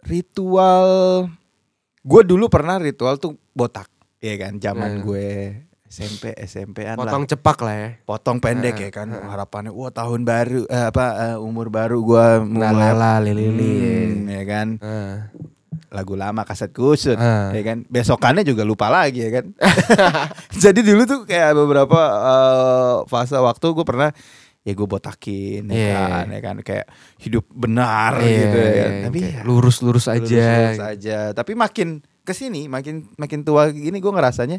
Ritual 0.00 0.88
gue 2.00 2.22
dulu 2.22 2.46
pernah 2.46 2.76
ritual 2.76 3.16
tuh 3.16 3.36
botak, 3.50 3.88
ya 4.24 4.36
kan? 4.38 4.52
Zaman 4.56 4.90
Hmm. 4.90 5.02
gue 5.02 5.28
SMP, 5.86 6.34
SMP-an 6.34 6.96
lah. 6.96 7.06
Potong 7.06 7.24
cepak 7.24 7.58
lah 7.60 7.74
ya. 7.76 7.88
Potong 8.02 8.38
pendek 8.38 8.74
Hmm, 8.74 8.84
ya 8.84 8.90
kan. 8.90 9.08
hmm. 9.08 9.28
Harapannya 9.28 9.70
wah 9.70 9.90
tahun 9.90 10.20
baru 10.22 10.66
eh, 10.66 10.86
apa 10.88 11.04
eh, 11.30 11.36
umur 11.38 11.68
baru 11.68 12.00
gue 12.00 12.26
mulai 12.48 12.90
Lala 12.90 13.22
lili 13.22 13.46
Hmm, 13.46 14.26
ya 14.26 14.42
kan. 14.44 14.68
Nah. 14.76 15.30
lagu 15.90 16.14
lama 16.14 16.42
kaset 16.42 16.70
kusut 16.70 17.14
Ah. 17.14 17.50
ya 17.50 17.62
kan 17.62 17.86
besokannya 17.86 18.42
juga 18.42 18.62
lupa 18.62 18.86
lagi 18.88 19.22
ya 19.22 19.30
kan 19.32 19.54
jadi 20.56 20.80
dulu 20.82 21.02
tuh 21.04 21.20
kayak 21.22 21.54
beberapa 21.54 22.00
eh, 22.02 22.94
fase 23.06 23.36
waktu 23.36 23.66
gue 23.72 23.84
pernah 23.84 24.10
ya 24.60 24.72
gue 24.72 24.88
botakin 24.88 25.62
ya 25.64 25.74
Iya. 25.76 25.94
kan 25.94 26.26
ya 26.26 26.40
kan 26.40 26.56
kayak 26.60 26.86
hidup 27.16 27.46
benar 27.48 28.18
Iya, 28.18 28.26
gitu 28.26 28.58
ya 28.58 28.72
kan. 28.74 28.90
tapi 29.04 29.18
ya, 29.22 29.40
lurus-lurus 29.44 30.06
aja. 30.08 30.18
lurus-lurus 30.18 30.82
aja 30.82 31.18
tapi 31.32 31.52
makin 31.54 32.02
ke 32.24 32.32
sini 32.32 32.66
makin 32.66 33.06
makin 33.14 33.40
tua 33.40 33.68
gini 33.68 33.96
gue 33.96 34.10
ngerasanya 34.10 34.58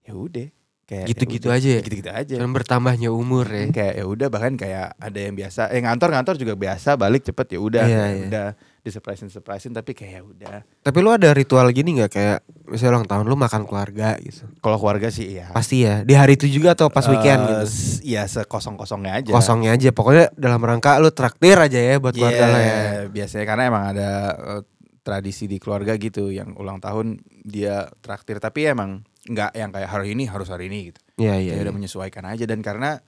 ya 0.00 0.12
udah 0.12 0.48
kayak 0.84 1.08
Gitu-gitu 1.08 1.48
ya 1.48 1.56
aja 1.56 1.68
ya? 1.70 1.80
gitu-gitu 1.80 2.10
aja 2.12 2.34
Dan 2.36 2.52
bertambahnya 2.52 3.08
umur 3.08 3.48
ya. 3.48 3.66
kayak 3.68 3.94
ya 3.94 4.04
udah 4.04 4.28
bahkan 4.28 4.52
kayak 4.52 4.92
ada 4.94 5.16
yang 5.18 5.32
biasa 5.32 5.68
eh 5.68 5.80
ngantor-ngantor 5.80 6.36
juga 6.36 6.54
biasa 6.54 6.94
balik 6.94 7.24
cepet 7.24 7.46
ya 7.50 7.58
udah 7.58 7.82
Iya, 7.82 7.96
ya 7.96 8.04
iya. 8.06 8.22
udah 8.22 8.46
disurprisein 8.78 9.26
surprisein 9.26 9.72
tapi 9.72 9.90
kayak 9.90 10.12
ya 10.12 10.22
udah 10.22 10.56
Tapi 10.84 10.98
lu 11.00 11.08
ada 11.08 11.32
ritual 11.32 11.72
gini 11.72 11.96
nggak 11.96 12.12
kayak 12.12 12.38
misalnya 12.68 12.90
ulang 12.94 13.08
tahun 13.08 13.24
lu 13.24 13.32
makan 13.34 13.64
keluarga 13.64 14.20
gitu. 14.20 14.44
kalau 14.60 14.76
keluarga 14.76 15.08
sih 15.08 15.32
ya 15.34 15.48
Pasti 15.50 15.82
ya. 15.82 16.04
Di 16.04 16.12
hari 16.12 16.36
itu 16.36 16.44
juga 16.46 16.76
atau 16.76 16.92
pas 16.92 17.08
weekend 17.08 17.40
Eh, 17.40 17.64
gitu. 17.64 17.64
ya 18.04 18.28
sekosong-kosongnya 18.28 19.12
aja 19.16 19.32
Kosongnya 19.32 19.72
aja. 19.72 19.88
Pokoknya 19.88 20.36
dalam 20.36 20.60
rangka 20.60 21.00
lu 21.00 21.08
traktir 21.08 21.56
aja 21.56 21.80
ya 21.80 21.96
buat 21.96 22.12
keluarga 22.12 22.36
Iya, 22.36 22.46
lo 22.46 22.58
ya. 22.60 22.76
biasanya 23.08 23.44
karena 23.48 23.62
emang 23.64 23.84
ada 23.88 24.08
eh, 24.36 24.62
tradisi 25.04 25.44
di 25.44 25.60
keluarga 25.60 25.94
gitu 25.94 26.32
yang 26.32 26.56
ulang 26.56 26.80
tahun 26.80 27.20
dia 27.44 27.86
traktir 28.00 28.40
tapi 28.40 28.64
emang 28.66 29.04
nggak 29.24 29.52
yang 29.52 29.70
kayak 29.70 29.90
hari 29.92 30.16
ini 30.16 30.24
harus 30.24 30.48
hari 30.48 30.72
ini 30.72 30.90
gitu 30.90 31.00
Iya 31.14 31.38
iya. 31.38 31.52
Kayak 31.54 31.60
iya. 31.60 31.64
udah 31.68 31.74
menyesuaikan 31.76 32.24
aja 32.26 32.44
dan 32.48 32.58
karena 32.58 32.98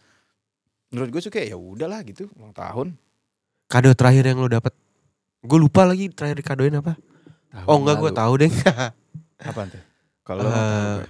menurut 0.93 1.09
gue 1.11 1.23
suka 1.25 1.41
ya 1.41 1.57
udahlah 1.57 2.05
gitu 2.05 2.29
ulang 2.37 2.53
tahun 2.53 2.95
Kado 3.67 3.91
terakhir 3.99 4.31
yang 4.31 4.39
lu 4.39 4.47
dapet 4.47 4.71
Gue 5.43 5.59
lupa 5.59 5.87
lagi 5.87 6.11
terakhir 6.11 6.43
dikadoin 6.43 6.75
apa. 6.75 6.99
Oh 7.71 7.79
enggak 7.79 8.03
gue 8.03 8.11
tahu 8.11 8.33
deh. 8.43 8.51
apa 9.51 9.61
tuh 9.71 9.83
kalau 10.27 10.43
lo 10.43 10.51
gue. 10.51 11.07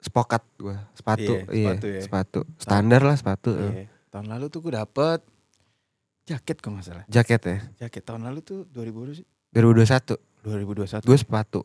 Spokat 0.00 0.42
gue. 0.56 0.76
Sepatu. 0.96 1.32
Iya, 1.36 1.44
Iya, 1.52 1.68
sepatu 1.70 1.86
ya. 1.86 2.00
sepatu. 2.02 2.40
Standar 2.58 3.00
lah 3.04 3.16
sepatu. 3.16 3.50
Iya. 3.54 3.86
tahun 4.10 4.26
lalu 4.26 4.46
tuh 4.50 4.60
gue 4.66 4.72
dapet 4.74 5.20
jaket 6.26 6.58
kok 6.58 6.70
nggak 6.70 6.82
salah 6.82 7.04
Jaket 7.06 7.40
ya. 7.46 7.58
jaket 7.86 8.02
tahun 8.02 8.26
lalu 8.26 8.42
tuh 8.42 8.58
2000 8.74 8.90
berapa 8.90 9.14
sih 9.14 9.26
2021. 9.52 10.16
2021 10.40 11.04
Gue 11.04 11.18
sepatu. 11.18 11.60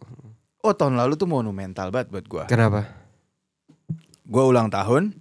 oh 0.60 0.74
tahun 0.74 0.98
lalu 0.98 1.16
tuh 1.16 1.26
monumental 1.26 1.88
banget 1.90 2.10
buat 2.10 2.26
gue 2.26 2.44
Kenapa? 2.46 2.90
gue 4.22 4.44
ulang 4.44 4.68
tahun 4.68 5.14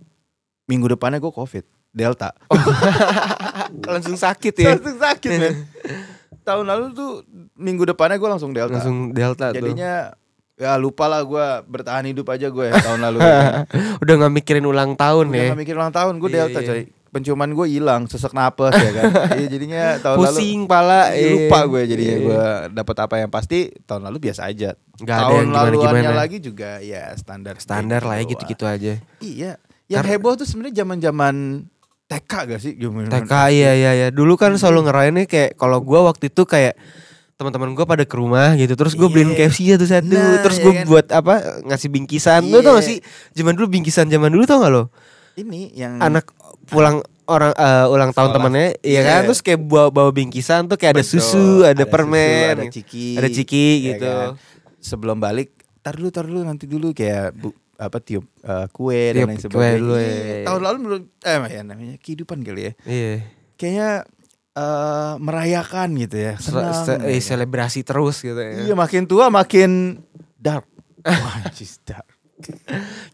minggu 0.64 0.88
depannya 0.90 1.18
gue 1.18 1.28
covid 1.28 1.62
delta 1.90 2.32
Langsung 3.86 4.16
sakit 4.16 4.54
ya. 4.54 4.74
langsung 4.74 4.96
sakit 4.96 5.30
men 5.30 5.54
tahun 6.48 6.64
lalu 6.66 6.84
tuh 6.92 7.10
minggu 7.54 7.84
depannya 7.86 8.16
gue 8.16 8.26
langsung 8.26 8.50
delta 8.50 8.74
Langsung 8.74 9.12
delta 9.12 9.50
tuh. 9.50 9.56
jadinya 9.56 10.12
ya 10.54 10.74
lupa 10.74 11.04
lah 11.04 11.20
gue 11.20 11.44
bertahan 11.64 12.06
hidup 12.06 12.26
aja 12.28 12.46
gue 12.46 12.64
ya, 12.64 12.74
tahun 12.76 13.00
lalu. 13.02 13.18
Udah 14.02 14.14
gak 14.16 14.32
mikirin 14.32 14.62
ulang 14.62 14.94
tahun 14.94 15.28
Udah 15.28 15.36
ya. 15.36 15.50
gak 15.50 15.60
mikir 15.60 15.74
ulang 15.74 15.90
tahun 15.90 16.14
gue 16.16 16.28
Iya, 16.28 16.36
delta 16.40 16.58
iya. 16.58 16.68
coy 16.68 16.82
penciuman 17.14 17.46
gue 17.48 17.66
hilang 17.70 18.04
sesek 18.04 18.30
napas 18.30 18.74
ya 18.74 18.90
kan 18.92 19.04
Iya, 19.38 19.46
jadinya 19.48 19.82
tahun 19.96 20.16
lalu 20.18 20.26
Pusing 20.28 20.60
pala. 20.64 21.14
Iya, 21.14 21.30
lupa 21.46 21.58
gue 21.64 21.82
jadinya 21.86 22.10
Iya. 22.12 22.24
gue 22.24 22.42
dapat 22.74 22.96
apa 22.98 23.14
yang 23.16 23.30
pasti 23.30 23.58
tahun 23.80 24.02
lalu 24.04 24.18
biasa 24.20 24.40
aja 24.44 24.74
ada 24.74 25.06
tahun 25.22 25.30
yang 25.32 25.48
gimana-gimana. 25.48 25.86
laluannya 25.94 26.12
lagi 26.12 26.36
juga 26.38 26.70
ya 26.78 27.14
standar 27.14 27.54
Standar 27.56 28.02
lah 28.02 28.14
ya 28.14 28.20
doang. 28.20 28.32
gitu-gitu 28.34 28.64
aja. 28.64 28.92
iya 29.20 29.52
yang 29.86 30.02
Karena- 30.02 30.10
heboh 30.12 30.34
tuh 30.34 30.44
sebenarnya 30.44 30.74
zaman 30.76 30.98
zaman 30.98 31.34
TK 32.04 32.32
gak 32.46 32.60
sih 32.60 32.72
Zaman- 32.74 33.08
TK 33.08 33.32
iya 33.50 33.70
iya 33.72 33.90
iya. 33.94 34.06
Dulu 34.08 34.34
kan 34.34 34.50
selalu 34.52 34.84
ngerayainnya 34.84 35.24
kayak 35.24 35.54
kalau 35.54 35.78
gua 35.78 36.04
waktu 36.04 36.28
itu 36.28 36.44
kayak 36.44 36.74
teman-teman 37.34 37.72
gua 37.72 37.82
pada 37.84 38.02
ke 38.02 38.14
rumah 38.14 38.54
gitu 38.54 38.72
terus 38.72 38.92
gue 38.92 39.06
beliin 39.06 39.32
Iya. 39.32 39.48
KFC 39.48 39.58
satu 39.72 39.86
satu 39.88 40.06
Nah, 40.08 40.38
terus 40.40 40.56
iya 40.56 40.64
gue 40.64 40.72
kan? 40.72 40.84
buat 40.86 41.06
apa 41.08 41.34
ngasih 41.64 41.88
bingkisan 41.88 42.44
lu 42.44 42.60
tau 42.60 42.74
gak 42.74 42.80
Iya. 42.80 42.88
sih 42.88 42.98
zaman 43.32 43.52
dulu 43.52 43.66
bingkisan 43.70 44.06
zaman 44.06 44.30
dulu 44.30 44.44
tau 44.44 44.58
gak 44.58 44.70
lo 44.70 44.84
ini 45.34 45.74
yang 45.74 45.98
anak 45.98 46.30
pulang 46.66 46.96
orang 47.24 47.52
eh, 47.52 47.86
ulang 47.88 48.10
tahun 48.10 48.28
Sekolah. 48.28 48.44
temennya 48.44 48.68
iya 48.80 49.00
kan? 49.00 49.20
Iya. 49.20 49.24
terus 49.24 49.40
kayak 49.40 49.60
bawa 49.60 49.88
bawa 49.88 50.10
bingkisan 50.10 50.68
tuh 50.68 50.76
kayak 50.76 50.96
ada 50.96 51.02
Betul, 51.02 51.12
susu 51.18 51.46
ada, 51.62 51.76
susu, 51.78 51.88
permen. 51.88 52.54
ada 52.54 52.64
ciki. 52.68 53.06
Ada 53.16 53.28
ciki 53.28 53.66
ya 53.80 53.88
gitu. 53.90 54.04
kan? 54.06 54.30
sebelum 54.78 55.16
balik 55.16 55.48
tar 55.80 55.96
dulu 55.96 56.08
tar 56.08 56.24
dulu 56.24 56.40
nanti 56.40 56.64
dulu. 56.64 56.92
Kayak 56.92 57.32
bu, 57.32 57.48
apa 57.74 57.98
tiup 57.98 58.24
eh, 58.40 58.66
kue 58.70 59.00
Tiup 59.10 59.16
dan 59.16 59.26
lain 59.26 59.34
kue 59.34 59.42
sebagainya. 59.42 59.78
dulu, 59.78 59.94
Iya, 59.96 60.04
iya. 60.06 60.44
tahun 60.44 60.60
lalu 60.62 60.76
menurut 60.78 61.02
eh 61.20 61.38
ya 61.50 61.60
namanya 61.62 61.94
kehidupan 61.98 62.38
kali 62.40 62.60
ya. 62.60 62.72
Iya. 62.84 63.14
Kayaknya 63.56 63.90
eh, 64.54 65.12
merayakan 65.18 65.88
gitu 65.98 66.16
ya. 66.20 66.32
Se- 66.36 66.52
senang 66.52 66.84
se- 66.84 67.00
eh, 67.02 67.16
ya. 67.16 67.22
selebrasi 67.24 67.80
terus 67.82 68.20
gitu 68.20 68.36
ya. 68.36 68.52
Iya 68.62 68.74
makin 68.74 69.04
tua 69.04 69.26
makin 69.26 69.98
dark. 70.36 70.68
Wah, 71.04 71.36
dark. 71.82 72.06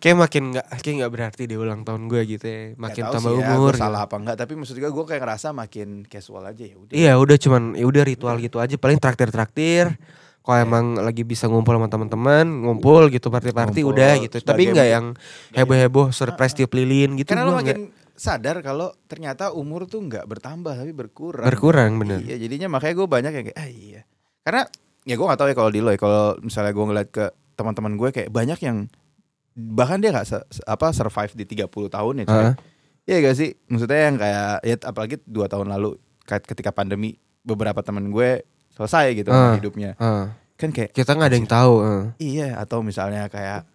Kayak 0.00 0.16
makin 0.16 0.42
nggak 0.56 0.66
kayak 0.80 0.94
nggak 1.04 1.12
berarti 1.12 1.42
di 1.44 1.56
ulang 1.60 1.84
tahun 1.84 2.08
gue 2.08 2.20
gitu 2.24 2.46
ya 2.48 2.62
makin 2.80 3.02
tahu 3.04 3.14
tambah 3.20 3.30
sih 3.36 3.36
ya, 3.36 3.48
umur 3.52 3.72
gua 3.76 3.80
salah 3.80 4.00
gitu. 4.00 4.06
apa 4.08 4.14
enggak 4.16 4.36
tapi 4.40 4.52
maksud 4.56 4.76
gue 4.80 4.90
gue 4.90 5.04
kayak 5.04 5.22
ngerasa 5.22 5.48
makin 5.52 5.88
casual 6.08 6.42
aja 6.48 6.64
ya 6.64 6.76
udah 6.80 6.92
Iya 6.96 7.12
udah 7.20 7.36
cuman 7.36 7.62
ya 7.76 7.84
udah 7.84 8.02
ritual 8.08 8.36
gitu 8.40 8.56
aja 8.58 8.74
paling 8.80 8.98
traktir-traktir. 8.98 9.92
Kalau 10.40 10.56
Iya. 10.56 10.64
emang 10.64 10.96
lagi 10.96 11.20
bisa 11.20 11.52
ngumpul 11.52 11.76
sama 11.76 11.92
teman-teman, 11.92 12.48
ngumpul 12.48 13.12
gitu 13.12 13.28
party-party 13.28 13.84
udah 13.84 14.24
gitu. 14.24 14.40
Tapi 14.40 14.72
nggak 14.72 14.88
yang 14.88 15.12
heboh-heboh 15.52 16.16
surprise 16.16 16.56
tiup 16.56 16.72
lilin 16.72 17.12
gitu 17.20 17.36
karena 17.36 17.44
lo 17.44 17.60
makin 17.60 17.92
sadar 18.16 18.64
kalau 18.64 18.88
ternyata 19.04 19.52
umur 19.52 19.84
tuh 19.84 20.00
nggak 20.00 20.24
bertambah 20.24 20.80
tapi 20.80 20.96
berkurang 20.96 21.44
berkurang 21.44 22.00
bener. 22.00 22.24
Iya 22.24 22.40
jadinya 22.40 22.72
makanya 22.72 22.94
gue 22.96 23.06
banyak 23.08 23.32
yang 23.36 23.44
kayak 23.52 23.58
ah 23.60 23.68
iya. 23.68 24.00
Karena 24.40 24.64
ya 25.04 25.14
gue 25.16 25.26
gak 25.28 25.40
tahu 25.40 25.48
ya 25.52 25.56
kalau 25.56 25.70
di 25.72 25.80
lo 25.84 25.92
ya 25.92 26.00
kalau 26.00 26.24
misalnya 26.40 26.72
gue 26.72 26.84
ngeliat 26.88 27.08
ke 27.12 27.24
teman-teman 27.56 27.92
gue 28.00 28.08
kayak 28.08 28.30
banyak 28.32 28.58
yang 28.64 28.88
bahkan 29.52 29.99
dia 29.99 30.11
nggak 30.11 30.26
apa 30.64 30.87
survive 30.90 31.33
di 31.35 31.45
30 31.47 31.66
tahun 31.88 32.14
ya. 32.16 32.25
coy. 32.25 32.37
Heeh. 32.37 32.54
Iya 33.02 33.16
gak 33.23 33.37
sih? 33.37 33.50
Maksudnya 33.66 34.00
yang 34.04 34.16
kayak 34.16 34.50
ya 34.62 34.76
apalagi 34.85 35.16
dua 35.23 35.47
tahun 35.47 35.66
lalu 35.69 35.99
ketika 36.23 36.71
pandemi 36.71 37.14
beberapa 37.40 37.80
teman 37.80 38.07
gue 38.09 38.45
selesai 38.71 39.11
gitu 39.14 39.28
Ah. 39.28 39.52
hidupnya. 39.52 39.97
Heeh. 39.97 40.26
Kan 40.54 40.71
kayak 40.71 40.92
Kita 40.92 41.12
nggak 41.12 41.26
ada 41.26 41.37
yang 41.37 41.50
tahu. 41.50 41.75
heeh. 41.80 42.04
iya 42.21 42.49
atau 42.57 42.80
misalnya 42.80 43.26
kayak 43.26 43.66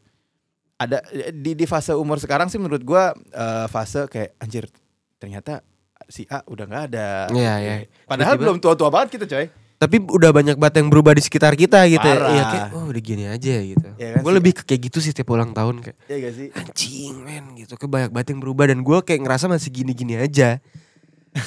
ada 0.75 0.99
di 1.31 1.51
di 1.51 1.65
fase 1.65 1.91
umur 1.91 2.15
sekarang 2.15 2.47
sih 2.47 2.57
menurut 2.57 2.81
gue 2.81 3.03
eh, 3.31 3.67
fase 3.67 4.05
kayak 4.05 4.35
anjir 4.37 4.67
ternyata 5.15 5.63
si 6.05 6.23
A 6.27 6.43
udah 6.45 6.63
nggak 6.63 6.83
ada. 6.89 7.09
Iya, 7.29 7.53
iya. 7.57 7.73
Padahal 8.05 8.35
Tiba-tiba- 8.35 8.41
belum 8.45 8.57
tua-tua 8.59 8.89
banget 8.89 9.09
kita 9.11 9.25
coy. 9.25 9.45
Tapi 9.75 9.99
udah 10.01 10.31
banyak 10.31 10.55
banget 10.55 10.75
yang 10.77 10.87
berubah 10.87 11.11
di 11.11 11.21
sekitar 11.21 11.51
kita 11.53 11.83
gitu. 11.85 11.99
ya. 12.01 12.15
Parah. 12.15 12.29
Iya 12.29 12.43
kayak 12.45 12.67
oh 12.71 12.85
udah 12.87 13.01
gini 13.03 13.23
aja 13.25 13.55
gitu. 13.57 13.87
Iya 13.93 14.07
kan 14.09 14.21
gue 14.21 14.33
lebih 14.33 14.51
ke 14.53 14.61
kayak 14.63 14.81
gitu 14.85 14.97
sih 14.99 15.11
tiap 15.11 15.27
ulang 15.29 15.51
tahun 15.51 15.79
kayak 15.79 15.97
Iya 16.05 16.17
gak 16.21 16.33
sih? 16.33 16.47
anjing 16.49 17.15
men 17.19 17.45
gitu. 17.55 17.75
Kayak 17.75 17.91
banyak 17.91 18.09
banget 18.11 18.27
yang 18.29 18.39
berubah 18.39 18.65
dan 18.65 18.79
gue 18.79 18.97
kayak 19.01 19.21
ngerasa 19.21 19.45
masih 19.45 19.69
gini-gini 19.69 20.15
aja. 20.15 20.63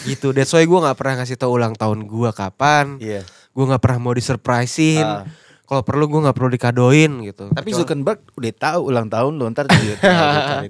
gitu. 0.04 0.30
That's 0.30 0.50
why 0.50 0.62
gue 0.62 0.78
nggak 0.78 0.94
pernah 0.94 1.14
ngasih 1.18 1.36
tau 1.36 1.48
ulang 1.50 1.72
tahun 1.72 2.04
gue 2.04 2.30
kapan. 2.30 2.96
Iya. 2.98 3.24
gue 3.48 3.64
nggak 3.64 3.80
pernah 3.80 3.98
mau 3.98 4.12
disurprisein 4.12 5.02
Ah. 5.02 5.24
kalau 5.64 5.82
perlu 5.82 6.06
gue 6.06 6.20
nggak 6.20 6.32
perlu 6.32 6.46
dikadoin 6.48 7.10
gitu 7.22 7.50
Tapi 7.50 7.64
Kecuali- 7.66 7.74
Zuckerberg 7.74 8.20
udah 8.30 8.52
tahu 8.54 8.80
ulang 8.86 9.08
tahun 9.08 9.32
lo 9.34 9.44
ntar 9.48 9.66
cari 9.66 9.98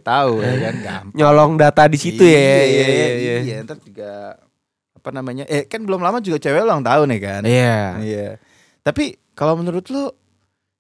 tahu 0.00 0.32
ya 0.38 0.54
kan 0.62 0.76
gampang. 0.86 1.12
nyolong 1.12 1.52
data 1.54 1.84
di 1.84 1.94
situ 1.94 2.22
ya 2.22 2.32
Iya, 2.32 2.62
iya 2.64 2.86
iya 2.88 3.08
iya 3.12 3.36
Iya, 3.44 3.56
ntar 3.62 3.76
juga 3.78 4.40
apa 5.08 5.14
namanya? 5.14 5.48
Eh 5.48 5.64
kan 5.64 5.80
belum 5.80 5.98
lama 5.98 6.20
juga 6.20 6.36
cewek 6.38 6.60
ulang 6.60 6.84
tahun 6.84 7.08
ya 7.08 7.18
kan? 7.18 7.42
Iya. 7.42 7.78
Iya. 7.98 8.28
Tapi 8.80 9.04
kalau 9.32 9.56
menurut 9.56 9.88
lo 9.88 10.12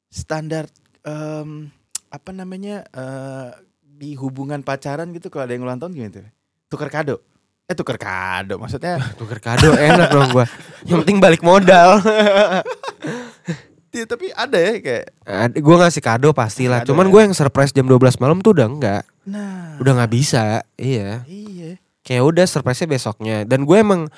standar 0.06 0.68
em, 1.02 1.72
apa 2.08 2.30
namanya 2.30 2.84
eh, 2.86 3.48
di 3.80 4.12
hubungan 4.14 4.60
pacaran 4.60 5.08
gitu 5.10 5.26
kalau 5.26 5.44
ada 5.44 5.52
yang 5.52 5.64
ulang 5.64 5.80
tahun 5.80 5.92
gimana 5.92 6.12
tuh? 6.14 6.28
Tukar 6.68 6.88
kado? 6.88 7.24
Eh 7.64 7.72
tukar 7.72 7.96
kado 7.96 8.56
maksudnya? 8.56 9.00
tuker 9.18 9.36
kado 9.38 9.72
enak 9.72 10.08
dong 10.08 10.28
gue 10.30 10.44
yang 10.84 11.00
penting 11.02 11.18
balik 11.18 11.40
modal 11.40 11.96
Iya, 13.88 14.04
tapi 14.04 14.28
ada 14.30 14.54
ya 14.54 14.78
kayak. 14.78 15.06
gue 15.56 15.76
ngasih 15.76 16.04
kado 16.04 16.28
pastilah 16.30 16.84
Kado 16.84 16.92
cuman 16.92 17.08
ya. 17.08 17.10
gue 17.10 17.20
yang 17.24 17.34
surprise 17.34 17.72
jam 17.72 17.88
12 17.88 18.20
malam 18.20 18.38
tuh 18.38 18.52
udah 18.52 18.68
enggak 18.68 19.02
Nah. 19.24 19.76
udah 19.76 19.92
nggak 19.96 20.12
bisa 20.12 20.60
iya 20.74 21.24
Iya. 21.24 21.80
Kayak 22.08 22.24
udah 22.24 22.44
surprise 22.44 22.80
nya 22.80 22.88
besoknya 22.88 23.36
dan 23.44 23.62
gue 23.62 23.76
emang 23.76 24.08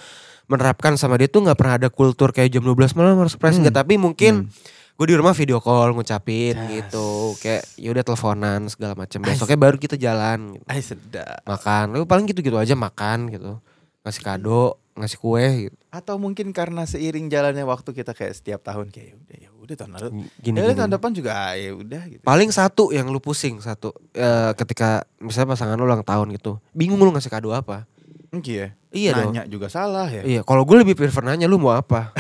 menerapkan 0.47 0.95
sama 0.95 1.15
dia 1.15 1.27
tuh 1.27 1.43
nggak 1.43 1.55
pernah 1.55 1.75
ada 1.77 1.89
kultur 1.89 2.31
kayak 2.31 2.51
jam 2.51 2.63
12 2.63 2.95
malam 2.95 3.19
harus 3.19 3.35
surprise 3.35 3.55
Hmm. 3.55 3.67
enggak 3.67 3.77
tapi 3.77 3.95
mungkin 3.97 4.47
Hmm. 4.47 4.51
gue 4.95 5.07
di 5.07 5.15
rumah 5.15 5.33
video 5.33 5.59
call 5.59 5.91
ngucapin 5.91 6.55
Jas. 6.55 6.71
gitu 6.71 7.07
kayak 7.39 7.63
ya 7.75 7.89
udah 7.89 8.05
teleponan 8.05 8.61
segala 8.67 8.95
macam 8.95 9.19
besoknya 9.21 9.59
baru 9.59 9.77
kita 9.77 9.97
jalan 9.97 10.55
gitu. 10.55 10.65
Ay 10.67 10.81
sedap. 10.81 11.43
makan 11.43 11.85
lu 11.93 12.05
paling 12.05 12.27
gitu-gitu 12.27 12.55
aja 12.55 12.75
makan 12.75 13.27
gitu 13.29 13.59
ngasih 14.01 14.23
kado 14.23 14.63
ngasih 14.93 15.19
kue 15.19 15.47
gitu 15.65 15.77
Atau 15.89 16.17
mungkin 16.17 16.51
karena 16.51 16.85
seiring 16.85 17.27
jalannya 17.27 17.65
waktu 17.65 17.91
kita 17.93 18.13
kayak 18.13 18.33
setiap 18.33 18.61
tahun 18.61 18.89
kayak 18.89 19.07
ya 19.07 19.17
udah 19.17 19.39
ya 19.39 19.50
udah 19.71 19.79
tahun 19.79 19.93
lalu. 19.93 20.09
gini, 20.37 20.57
Ya 20.57 20.63
gini. 20.65 20.77
tahun 20.77 20.93
depan 20.93 21.11
juga 21.13 21.33
ya 21.53 21.71
udah 21.73 22.03
gitu. 22.09 22.23
paling 22.23 22.51
satu 22.51 22.91
yang 22.91 23.07
lu 23.07 23.19
pusing 23.19 23.59
satu 23.59 23.95
Eh, 24.11 24.51
ketika 24.55 25.03
misalnya 25.17 25.55
pasangan 25.55 25.75
lu 25.75 25.85
ulang 25.85 26.03
tahun 26.03 26.27
gitu 26.33 26.59
bingung 26.71 26.99
lu 26.99 27.09
ngasih 27.09 27.29
kado 27.29 27.51
apa 27.51 27.87
Iya. 28.33 28.75
iya 28.91 29.11
dong 29.13 29.31
Nanya 29.31 29.43
juga 29.45 29.67
salah 29.67 30.07
ya. 30.07 30.23
iya 30.23 30.41
kalau 30.41 30.63
gue 30.63 30.77
lebih 30.77 30.95
prefer 30.95 31.23
nanya 31.23 31.47
lu 31.47 31.57
mau 31.57 31.73
apa 31.73 32.11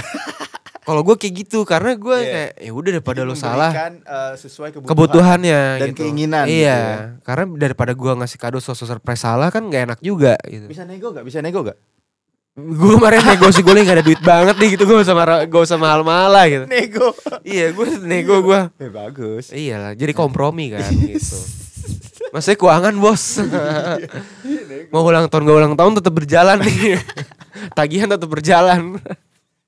Kalau 0.80 1.04
gue 1.04 1.14
kayak 1.14 1.34
gitu 1.38 1.62
karena 1.62 1.94
gue 1.94 2.16
Iya. 2.16 2.26
kayak 2.26 2.50
ya 2.58 2.70
udah 2.72 2.90
daripada 2.92 3.20
Jadi 3.20 3.28
lo 3.28 3.34
salah 3.36 3.70
eh, 3.70 4.34
sesuai 4.34 4.70
kebutuhan. 4.72 4.90
kebutuhannya 4.90 5.60
dan 5.76 5.88
gitu. 5.88 5.98
keinginan 6.00 6.44
gitu 6.44 6.56
Iya, 6.56 6.74
ya. 6.74 6.96
karena 7.22 7.44
daripada 7.54 7.92
gua 7.92 8.12
ngasih 8.16 8.34
kado 8.36 8.58
sosok 8.58 8.88
surprise 8.88 9.22
salah 9.22 9.48
kan 9.48 9.62
gak 9.64 9.82
enak 9.86 10.00
juga 10.00 10.34
gitu. 10.42 10.66
Bisa 10.66 10.82
nego 10.82 11.12
gak? 11.12 11.22
Bisa 11.22 11.38
nego 11.38 11.62
gak? 11.62 11.78
Gue 12.60 13.00
kemarin 13.00 13.24
nego 13.24 13.48
sih 13.48 13.64
gue 13.64 13.72
gak 13.72 13.96
ada 13.96 14.04
duit 14.04 14.20
banget 14.20 14.56
nih 14.60 14.68
gitu 14.76 14.84
gue 14.84 15.00
gak 15.00 15.06
usah 15.08 15.16
marah, 15.16 15.38
gak 15.48 15.62
usah 15.64 15.78
mahal-mahal 15.80 16.30
lah 16.30 16.44
gitu. 16.46 16.64
Nego. 16.68 17.08
iya, 17.42 17.72
gue 17.72 17.86
nego 18.04 18.44
gue. 18.44 18.60
Eh 18.76 18.92
bagus. 18.92 19.48
Iya 19.50 19.76
lah, 19.80 19.92
jadi 19.96 20.12
kompromi 20.12 20.76
kan 20.76 20.92
gitu. 21.10 21.38
Maksudnya 22.30 22.58
keuangan 22.60 22.94
bos. 23.00 23.40
Mau 24.92 25.02
ulang 25.02 25.26
tahun 25.26 25.42
gak 25.48 25.58
ulang 25.58 25.74
tahun 25.74 25.92
tetap 25.98 26.12
berjalan 26.14 26.58
nih. 26.62 27.00
Tagihan 27.78 28.12
tetap 28.12 28.28
berjalan. 28.30 29.00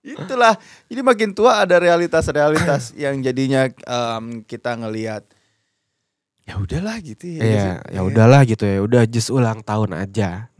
Itulah. 0.03 0.59
Jadi 0.91 1.01
makin 1.01 1.31
tua 1.31 1.63
ada 1.63 1.79
realitas-realitas 1.79 2.91
yang 3.03 3.23
jadinya 3.23 3.71
em, 3.71 4.43
kita 4.43 4.75
ngelihat 4.75 5.23
ya 6.43 6.59
udahlah 6.59 6.99
gitu 6.99 7.39
ya. 7.39 7.43
Iya, 7.43 7.71
ya 7.87 8.01
udahlah 8.03 8.43
gitu 8.43 8.67
ya. 8.67 8.83
Udah 8.83 9.07
just 9.07 9.31
ulang 9.31 9.63
tahun 9.63 9.95
aja. 9.95 10.51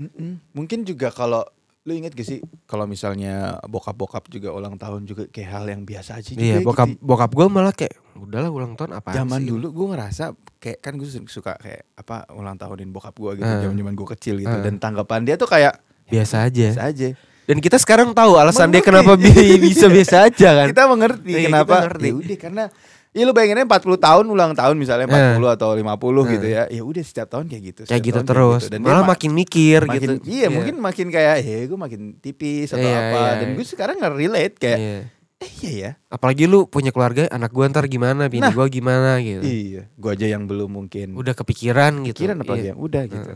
Mungkin 0.55 0.87
juga 0.87 1.11
kalau 1.11 1.43
lu 1.83 1.93
inget 1.93 2.13
gak 2.13 2.23
sih 2.23 2.39
kalau 2.63 2.87
misalnya 2.87 3.59
bokap-bokap 3.65 4.29
juga 4.29 4.51
ulang 4.51 4.79
tahun 4.79 5.03
juga 5.03 5.27
kayak 5.27 5.49
hal 5.51 5.65
yang 5.67 5.83
biasa 5.83 6.17
aja 6.17 6.31
juga 6.31 6.39
Iya, 6.39 6.57
gitu. 6.57 6.67
bokap 6.69 6.89
bokap 6.97 7.31
gue 7.33 7.47
malah 7.49 7.75
kayak 7.75 7.99
udahlah 8.15 8.49
ulang 8.49 8.73
tahun 8.73 8.95
apa 8.95 9.11
Zaman 9.11 9.41
sih? 9.41 9.49
dulu 9.49 9.67
gue 9.69 9.87
ngerasa 9.91 10.25
kayak 10.57 10.79
kan 10.79 10.95
gue 10.95 11.09
suka 11.27 11.59
kayak 11.59 11.83
apa 11.93 12.31
ulang 12.31 12.55
tahunin 12.55 12.87
bokap 12.89 13.11
gue 13.13 13.43
gitu 13.43 13.51
Ah. 13.51 13.59
zaman-zaman 13.61 13.93
gue 13.93 14.09
kecil 14.15 14.35
gitu 14.39 14.53
Ah. 14.53 14.63
dan 14.63 14.79
tanggapan 14.79 15.21
dia 15.25 15.35
tuh 15.35 15.47
kayak 15.47 15.75
biasa 16.05 16.45
aja. 16.45 16.67
biasa 16.71 16.83
aja. 16.87 17.09
Dan 17.43 17.59
kita 17.59 17.75
sekarang 17.77 18.13
tahu 18.13 18.37
alasan 18.37 18.71
dia 18.71 18.79
Mengerti. 18.79 18.87
kenapa 18.87 19.13
bi- 19.17 19.59
bisa 19.61 19.87
biasa 19.89 20.17
aja 20.23 20.49
kan. 20.55 20.67
Kita 20.71 20.85
mengerti 20.87 21.33
Iya, 21.33 21.41
kenapa. 21.49 21.75
kita. 21.91 21.99
Ya 22.01 22.15
udah 22.15 22.39
karena 22.39 22.65
Ya 23.13 23.29
lu 23.29 23.37
bayanginnya 23.37 23.69
40 23.69 24.01
tahun 24.01 24.25
ulang 24.25 24.57
tahun 24.57 24.73
misalnya 24.75 25.05
40 25.05 25.45
atau 25.53 25.77
50 25.77 25.85
gitu 26.33 26.47
Eh. 26.49 26.57
ya. 26.57 26.63
Ya 26.67 26.81
udah 26.81 27.05
setiap 27.05 27.29
tahun 27.29 27.45
kayak 27.45 27.63
gitu. 27.63 27.81
Kayak 27.85 28.03
gitu 28.03 28.21
terus. 28.25 28.63
Dan 28.67 28.81
dia 28.81 28.89
Malah 28.89 29.05
ma- 29.05 29.13
makin 29.13 29.31
mikir 29.31 29.85
makin, 29.85 30.01
gitu. 30.01 30.13
Iya, 30.25 30.49
mungkin 30.49 30.75
makin 30.79 31.07
kayak 31.09 31.35
ya 31.41 31.59
gue 31.63 31.79
makin 31.79 32.01
tipis 32.17 32.73
atau 32.73 32.81
Iya, 32.81 32.97
apa. 33.05 33.19
iya, 33.19 33.33
Dan 33.37 33.49
iya. 33.49 33.55
gue 33.55 33.67
sekarang 33.69 33.97
nge-relate 33.99 34.57
kayak 34.57 34.79
Iya. 34.81 34.99
eh 35.39 35.53
iya 35.61 35.73
ya. 35.77 35.91
Apalagi 36.09 36.47
lu 36.47 36.65
punya 36.65 36.89
keluarga, 36.89 37.29
anak 37.29 37.51
gua 37.51 37.67
ntar 37.67 37.85
gimana, 37.85 38.27
bini 38.27 38.43
Nah. 38.43 38.55
gua 38.55 38.65
gimana 38.67 39.19
gitu. 39.19 39.43
Iya, 39.43 39.93
gue 39.93 40.11
aja 40.11 40.27
yang 40.29 40.47
belum 40.47 40.71
mungkin 40.73 41.13
Udah 41.13 41.35
kepikiran 41.35 42.01
gitu. 42.03 42.25
pikiran 42.25 42.41
apalagi 42.41 42.65
Iya. 42.65 42.71
yang 42.73 42.81
udah 42.81 43.03
gitu. 43.05 43.31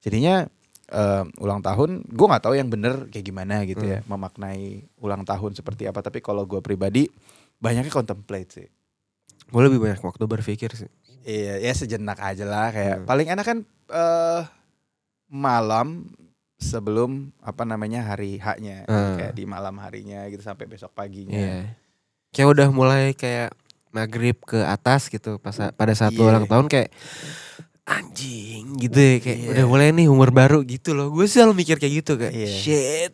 Jadinya 0.00 0.34
eh, 0.90 1.22
ulang 1.38 1.62
tahun 1.62 2.02
gue 2.02 2.26
nggak 2.26 2.42
tahu 2.42 2.58
yang 2.58 2.66
bener 2.66 3.06
kayak 3.06 3.22
gimana 3.22 3.62
gitu 3.62 3.78
ya 3.84 4.02
Hmm. 4.02 4.10
memaknai 4.10 4.64
ulang 4.98 5.22
tahun 5.22 5.54
seperti 5.54 5.86
apa. 5.86 6.02
Tapi 6.02 6.18
kalau 6.18 6.42
gue 6.44 6.58
pribadi 6.58 7.06
banyaknya 7.56 7.94
contemplate 7.94 8.50
sih. 8.50 8.66
Gue 9.50 9.62
lebih 9.66 9.78
banyak 9.78 9.98
waktu 9.98 10.24
berpikir 10.24 10.70
sih. 10.72 10.90
Iya, 11.20 11.60
ya 11.60 11.72
sejenak 11.74 12.16
aja 12.16 12.42
lah 12.42 12.70
kayak 12.70 12.96
Hmm. 12.96 13.06
paling 13.06 13.28
enak 13.28 13.44
kan 13.44 13.58
eh 13.88 14.42
malam 15.28 16.10
sebelum 16.56 17.32
apa 17.38 17.62
namanya 17.62 18.04
hari 18.04 18.36
haknya 18.36 18.84
Hmm. 18.84 19.16
kayak 19.16 19.32
di 19.32 19.44
malam 19.44 19.76
harinya 19.78 20.26
gitu 20.26 20.40
sampai 20.40 20.64
besok 20.64 20.92
paginya. 20.92 21.34
Iya. 21.34 21.76
Kayak 22.30 22.48
udah 22.50 22.68
mulai 22.70 23.04
kayak 23.12 23.52
maghrib 23.90 24.38
ke 24.40 24.60
atas 24.60 25.10
gitu 25.10 25.36
pas 25.36 25.54
pada 25.74 25.92
saat 25.92 26.14
Iya. 26.14 26.22
ulang 26.22 26.46
tahun 26.46 26.66
kayak 26.66 26.90
anjing 27.84 28.78
gitu 28.78 28.94
ya 28.96 29.16
kayak 29.18 29.38
Iya. 29.40 29.48
udah 29.50 29.64
mulai 29.66 29.88
nih 29.90 30.06
umur 30.06 30.30
baru 30.30 30.62
gitu 30.62 30.94
loh. 30.94 31.10
Gue 31.10 31.26
selalu 31.26 31.58
mikir 31.58 31.76
kayak 31.76 31.94
gitu 32.00 32.12
kayak 32.16 32.32
Iya. 32.32 32.48
shit. 32.54 33.12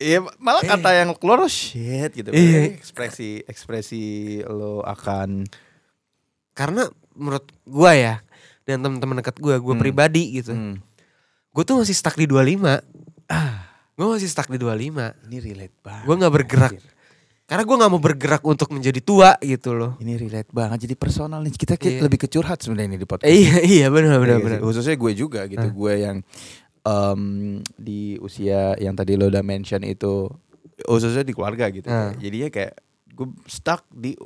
Iya, 0.00 0.18
malah 0.36 0.64
Eh. 0.64 0.70
kata 0.70 0.90
yang 0.96 1.12
keluar 1.12 1.38
oh 1.38 1.46
shit 1.46 2.08
gitu. 2.10 2.32
Iya. 2.32 2.72
Ekspresi 2.74 3.44
ekspresi 3.44 4.02
lo 4.42 4.80
akan 4.80 5.44
Karena 6.50 6.82
menurut 7.12 7.46
gua 7.62 7.92
ya 7.92 8.14
dan 8.64 8.80
teman-teman 8.80 9.20
dekat 9.20 9.36
gua, 9.36 9.56
gua 9.56 9.74
Hmm. 9.74 9.82
pribadi 9.82 10.24
gitu. 10.34 10.52
Hmm, 10.52 10.80
Gue 11.50 11.66
tuh 11.66 11.76
masih 11.76 11.92
stuck 11.92 12.14
di 12.14 12.24
25. 12.24 12.78
Ah, 13.26 13.66
gue 13.92 14.06
masih 14.06 14.24
stuck 14.24 14.46
di 14.46 14.54
25. 14.54 15.18
ini 15.26 15.42
relate 15.42 15.74
banget. 15.80 16.06
Gue 16.06 16.14
nggak 16.14 16.30
bergerak. 16.32 16.72
anjir. 16.72 16.86
Karena 17.42 17.62
gue 17.66 17.76
nggak 17.76 17.90
mau 17.90 17.98
bergerak 17.98 18.42
untuk 18.44 18.70
menjadi 18.70 19.02
tua 19.02 19.34
gitu 19.36 19.74
loh. 19.74 19.98
Ini 19.98 20.14
relate 20.16 20.46
banget. 20.48 20.86
Jadi 20.86 20.94
personal 20.94 21.42
nih 21.42 21.50
kita 21.50 21.74
kayak 21.74 21.90
Iya. 21.92 22.02
lebih 22.06 22.18
kecurhat 22.22 22.62
sebenarnya 22.62 22.88
ini 22.88 22.98
di 22.98 23.08
podcast. 23.10 23.26
Eh, 23.26 23.34
iya 23.34 23.56
iya 23.58 23.86
benar 23.90 24.22
benar 24.22 24.38
Iya 24.38 24.44
benar. 24.46 24.58
sih. 24.58 24.64
Khususnya 24.64 24.94
gue 24.94 25.12
juga 25.12 25.40
gitu. 25.44 25.58
Hah. 25.58 25.74
Gue 25.74 25.92
yang 25.98 26.16
em, 26.82 27.22
di 27.74 28.16
usia 28.18 28.74
yang 28.76 28.94
tadi 28.94 29.14
lo 29.14 29.26
udah 29.26 29.40
mention 29.40 29.82
itu 29.82 30.28
khususnya 30.80 31.22
di 31.22 31.32
keluarga 31.32 31.68
gitu. 31.68 31.86
Hah. 31.86 32.16
Jadinya 32.16 32.48
kayak 32.48 32.72
gue 33.10 33.28
stuck 33.44 33.84
di 33.88 34.16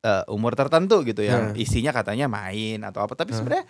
eh, 0.00 0.24
umur 0.26 0.54
tertentu 0.54 1.04
gitu 1.04 1.20
yang 1.20 1.52
Hah. 1.52 1.56
isinya 1.56 1.92
katanya 1.92 2.26
main 2.26 2.82
atau 2.82 3.04
apa. 3.04 3.14
Tapi 3.14 3.30
Hah. 3.30 3.38
sebenarnya 3.38 3.66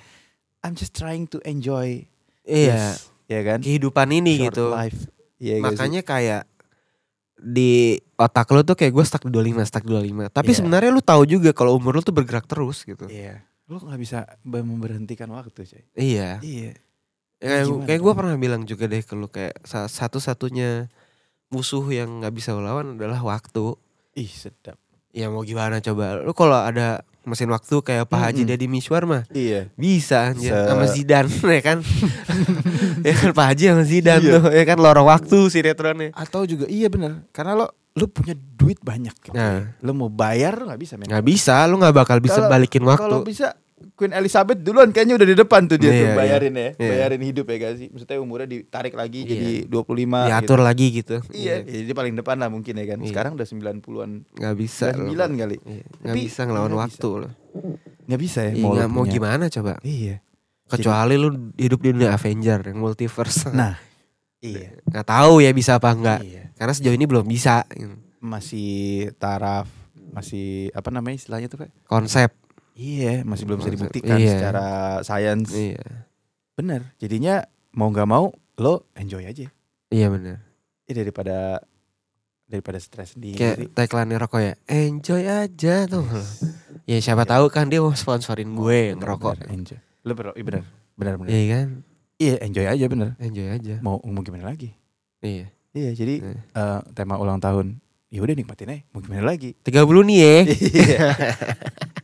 I'm 0.60 0.72
just 0.72 0.92
trying 0.92 1.24
to 1.26 1.40
enjoy 1.42 2.04
Iya. 2.44 2.96
this, 2.96 3.08
ya 3.26 3.40
kan? 3.42 3.58
Kehidupan 3.60 4.08
ini 4.10 4.40
Short 4.40 4.46
gitu. 4.52 4.64
life. 4.70 5.00
Sih? 5.36 5.60
Makanya 5.60 6.00
kayak 6.00 6.42
di 7.36 7.96
otak 8.14 8.52
lu 8.52 8.60
tuh 8.60 8.76
kayak 8.76 8.92
gue 8.92 9.04
stuck 9.04 9.24
di 9.24 9.32
25, 9.32 9.64
stuck 9.64 9.84
di 9.84 9.92
25. 9.92 10.28
Tapi 10.28 10.52
Iya. 10.52 10.56
sebenarnya 10.60 10.90
lu 10.92 11.00
tahu 11.00 11.22
juga 11.24 11.50
kalau 11.52 11.76
umur 11.76 11.96
lu 11.96 12.02
tuh 12.02 12.12
bergerak 12.12 12.44
terus 12.44 12.84
gitu. 12.84 13.08
Iya. 13.08 13.40
Lo 13.64 13.80
nggak 13.80 13.96
bisa 13.96 14.28
be- 14.42 14.60
memberhentikan 14.60 15.28
waktu, 15.30 15.64
coy. 15.64 15.82
Iya. 15.94 16.40
Iya. 16.40 16.76
Kayak, 17.40 17.64
Gimana 17.64 17.84
kayak 17.84 18.00
gue 18.00 18.12
pernah 18.14 18.36
bilang 18.36 18.62
juga 18.62 18.84
deh 18.84 19.00
ke 19.00 19.14
lu 19.14 19.26
kayak 19.26 19.64
sa- 19.64 19.88
satu-satunya 19.88 20.92
musuh 21.48 21.82
yang 21.86 22.20
nggak 22.20 22.30
bisa 22.32 22.52
lu 22.52 22.60
lawan 22.60 22.94
adalah 22.94 23.18
waktu. 23.18 23.74
Ih, 24.12 24.28
sedap. 24.28 24.76
Ya 25.10 25.26
mau 25.26 25.40
gimana 25.40 25.78
coba. 25.78 26.18
Lu 26.18 26.30
kalau 26.30 26.54
ada 26.54 27.00
mesin 27.22 27.48
waktu 27.48 27.80
kayak 27.80 28.06
Pak 28.06 28.20
Haji 28.22 28.42
Mm-mm. 28.42 28.50
Deddy 28.50 28.66
Miswar 28.66 29.04
mah 29.04 29.24
Iya. 29.28 29.68
bisa 29.74 30.30
anjir 30.30 30.48
Se- 30.48 30.66
sama 30.66 30.84
Zidane 30.86 31.28
ya 31.56 31.62
kan. 31.62 31.78
ya 33.06 33.14
kan 33.14 33.30
Pak 33.30 33.46
Haji 33.46 33.64
sama 33.68 33.84
Zidane 33.84 34.20
Iya. 34.22 34.32
tuh 34.34 34.42
ya 34.50 34.64
kan 34.64 34.78
lorong 34.78 35.06
waktu 35.06 35.38
sinetronnya. 35.48 36.10
Atau 36.12 36.44
juga 36.44 36.64
iya 36.66 36.86
bener 36.86 37.24
Karena 37.30 37.56
lo 37.56 37.66
lo 37.90 38.06
punya 38.06 38.32
duit 38.32 38.78
banyak. 38.78 39.12
gitu. 39.20 39.34
Nah. 39.34 39.74
Lo 39.80 39.90
mau 39.92 40.08
bayar 40.08 40.54
nggak 40.56 40.78
bisa 40.78 40.94
men. 40.94 41.08
Nggak 41.08 41.26
bisa, 41.26 41.66
lu 41.66 41.76
nggak 41.76 41.96
bakal 41.96 42.20
bisa 42.20 42.38
Kalau- 42.38 42.48
balikin 42.48 42.84
waktu. 42.84 43.02
Kalau 43.02 43.20
bisa 43.20 43.56
Queen 44.00 44.16
Elizabeth 44.16 44.56
duluan 44.56 44.88
kayaknya 44.88 45.20
udah 45.20 45.28
di 45.28 45.36
depan 45.36 45.68
tuh 45.68 45.76
dia 45.76 45.86
Iya, 45.86 45.92
tuh 45.92 46.00
iya. 46.02 46.14
bayarin 46.16 46.54
ya, 46.56 46.68
Iya. 46.72 46.88
bayarin 46.88 47.20
hidup 47.20 47.44
ya 47.44 47.56
gak 47.60 47.72
sih? 47.76 47.86
Maksudnya 47.92 48.16
umurnya 48.16 48.48
ditarik 48.48 48.96
lagi 48.96 49.20
Iya. 49.20 49.28
jadi 49.28 49.50
25 49.68 50.24
diatur 50.24 50.58
lagi 50.58 50.86
gitu. 50.90 51.16
Iya, 51.28 51.54
jadi 51.60 51.82
dia 51.84 51.94
paling 51.94 52.16
depan 52.16 52.40
lah 52.40 52.48
mungkin 52.48 52.72
ya 52.72 52.86
kan. 52.86 52.98
Iya. 52.98 53.08
Sekarang 53.12 53.32
udah 53.36 53.44
90-an. 53.44 54.10
Nggak 54.32 54.54
bisa. 54.56 54.86
9 54.96 55.12
kali. 55.36 55.56
Nggak 55.60 55.84
Tapi 56.06 56.18
bisa 56.18 56.40
ngelawan 56.42 56.72
nggak 56.72 56.80
waktu 56.80 57.10
loh. 57.20 57.32
Nggak 58.08 58.20
bisa 58.20 58.40
ya 58.42 58.52
Iya, 58.56 58.64
mau, 58.64 58.72
mau 58.88 59.04
gimana 59.04 59.44
coba? 59.46 59.76
Iya. 59.82 60.24
Kecuali 60.64 61.14
lu 61.14 61.28
hidup 61.54 61.78
di 61.78 61.88
dunia 61.92 62.10
Avenger 62.10 62.64
yang 62.64 62.80
multiverse. 62.80 63.52
Nah, 63.52 63.76
iya. 64.40 64.80
nggak 64.88 65.04
tahu 65.04 65.44
ya 65.44 65.52
bisa 65.52 65.76
apa 65.76 65.92
enggak. 65.92 66.24
Iya. 66.24 66.56
Karena 66.56 66.72
sejauh 66.72 66.96
ini 66.96 67.04
belum 67.04 67.28
bisa. 67.28 67.68
gitu. 67.68 68.00
Masih 68.16 69.12
taraf, 69.16 69.68
masih 70.10 70.72
apa 70.72 70.88
namanya 70.88 71.20
istilahnya 71.20 71.52
tuh 71.52 71.68
kayak? 71.68 71.72
Konsep. 71.84 72.39
Iya, 72.80 73.28
masih 73.28 73.44
belum 73.44 73.60
bisa 73.60 73.72
dibuktikan 73.76 74.16
iya. 74.16 74.32
secara 74.32 74.66
sains. 75.04 75.52
Iya. 75.52 75.84
Bener. 76.56 76.88
Jadinya 76.96 77.44
mau 77.76 77.92
nggak 77.92 78.08
mau 78.08 78.32
lo 78.56 78.88
enjoy 78.96 79.28
aja. 79.28 79.52
Iya 79.92 80.06
benar. 80.08 80.40
Ya 80.88 80.92
daripada 80.96 81.60
daripada 82.48 82.80
stres 82.80 83.12
sendiri. 83.14 83.36
Kayak 83.36 83.76
tagline 83.76 84.16
rokok 84.16 84.40
ya. 84.40 84.54
Enjoy 84.64 85.22
aja 85.28 85.84
tuh. 85.84 86.08
ya 86.88 86.96
siapa 86.98 87.28
tahu 87.28 87.52
kan 87.52 87.68
dia 87.68 87.84
mau 87.84 87.92
sponsorin 87.92 88.56
gue 88.56 88.96
yang 88.96 88.98
Bener, 88.98 89.10
rokok. 89.12 89.36
bener, 89.36 89.48
enjoy. 89.52 89.78
Lo 90.00 90.12
ber- 90.16 90.32
iya 90.32 90.44
bener, 90.48 90.62
bener 90.96 91.14
bener. 91.20 91.30
Iya 91.30 91.44
kan? 91.52 91.68
Iya 92.16 92.34
enjoy 92.40 92.66
aja 92.66 92.84
bener. 92.88 93.08
Enjoy 93.20 93.46
aja. 93.46 93.74
Mau 93.84 94.00
mau 94.02 94.24
gimana 94.24 94.48
lagi? 94.48 94.72
Iya. 95.20 95.52
Iya 95.76 95.90
jadi 95.92 96.14
Eh. 96.24 96.38
eh, 96.56 96.80
tema 96.96 97.20
ulang 97.20 97.44
tahun. 97.44 97.76
Ya 98.10 98.18
udah 98.18 98.34
nikmatin 98.34 98.66
aja. 98.68 98.82
Mau 98.90 98.98
gimana 98.98 99.22
lagi? 99.24 99.54
30 99.62 99.86
nih 100.02 100.18
ya. 100.18 100.36
Iya. 100.50 100.98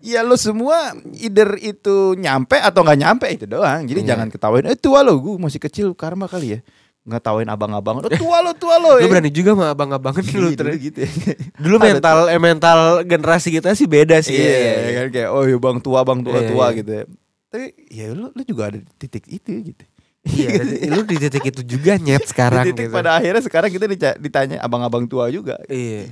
Iya 0.07 0.21
lo 0.23 0.38
semua 0.38 0.95
either 1.12 1.59
itu 1.59 2.14
nyampe 2.14 2.55
atau 2.57 2.87
nggak 2.87 3.01
nyampe 3.01 3.27
itu 3.27 3.42
doang. 3.45 3.83
Jadi 3.83 4.07
Iya. 4.07 4.14
jangan 4.14 4.31
ketawain. 4.31 4.71
Eh 4.71 4.79
tua 4.79 5.03
lo, 5.03 5.19
gue 5.19 5.35
masih 5.35 5.59
kecil 5.59 5.99
karma 5.99 6.31
kali 6.31 6.55
ya. 6.55 6.61
Ngetawain 7.03 7.47
abang-abang. 7.47 7.99
Oh, 7.99 8.11
tua 8.12 8.38
lo, 8.38 8.55
tua 8.55 8.79
lo. 8.79 8.99
Ya. 9.03 9.11
berani 9.11 9.35
juga 9.35 9.59
sama 9.59 9.75
abang-abangan 9.75 10.23
Iya, 10.23 10.31
dulu. 10.31 10.49
terus. 10.55 10.79
gitu 10.79 10.99
ya. 11.03 11.11
Dulu 11.59 11.77
mental 11.83 12.19
eh, 12.31 12.38
mental 12.38 12.79
generasi 13.03 13.51
kita 13.51 13.75
sih 13.75 13.90
beda 13.90 14.23
sih. 14.23 14.38
Iya, 14.38 14.55
ya. 14.55 14.90
kan 14.95 15.07
kayak 15.11 15.31
oh 15.35 15.42
ya 15.42 15.59
bang 15.59 15.79
tua, 15.83 16.07
bang 16.07 16.23
tua, 16.23 16.38
tua 16.47 16.66
gitu 16.71 16.90
ya. 16.92 17.05
Tapi 17.51 17.66
ya 17.90 18.05
lu, 18.14 18.31
lu 18.31 18.42
juga 18.47 18.71
ada 18.71 18.79
titik 18.97 19.27
itu 19.27 19.75
gitu. 19.75 19.83
Iya, 20.27 20.49
lu 20.99 21.07
di 21.07 21.17
titik 21.23 21.45
itu 21.55 21.62
juga 21.62 21.95
nyet 21.97 22.27
sekarang 22.27 22.67
di 22.67 22.75
titik 22.75 22.91
gitu. 22.91 22.97
pada 22.99 23.23
akhirnya 23.23 23.43
sekarang 23.47 23.71
kita 23.71 23.87
ditanya 24.19 24.59
abang-abang 24.59 25.07
tua 25.07 25.31
juga. 25.31 25.62
Iya. 25.71 26.11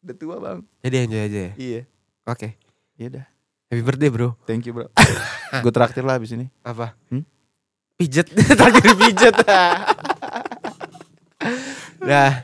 Udah 0.00 0.16
tua 0.16 0.36
bang. 0.40 0.58
Jadi 0.80 0.96
enjoy 0.96 1.20
aja 1.20 1.38
ya. 1.38 1.52
Iya. 1.60 1.80
Oke. 2.24 2.48
Iya 2.96 3.08
dah. 3.20 3.26
Happy 3.70 3.86
birthday, 3.86 4.10
Bro. 4.10 4.34
Thank 4.50 4.66
you 4.66 4.74
bro. 4.74 4.90
Gue 5.62 5.70
traktir 5.70 6.02
lah 6.02 6.18
abis 6.18 6.34
ini. 6.34 6.50
Apa? 6.66 6.98
Hmm? 7.06 7.22
Pijet. 7.94 8.26
Terakhir 8.58 8.98
pijet. 8.98 9.36
Dah. 12.02 12.42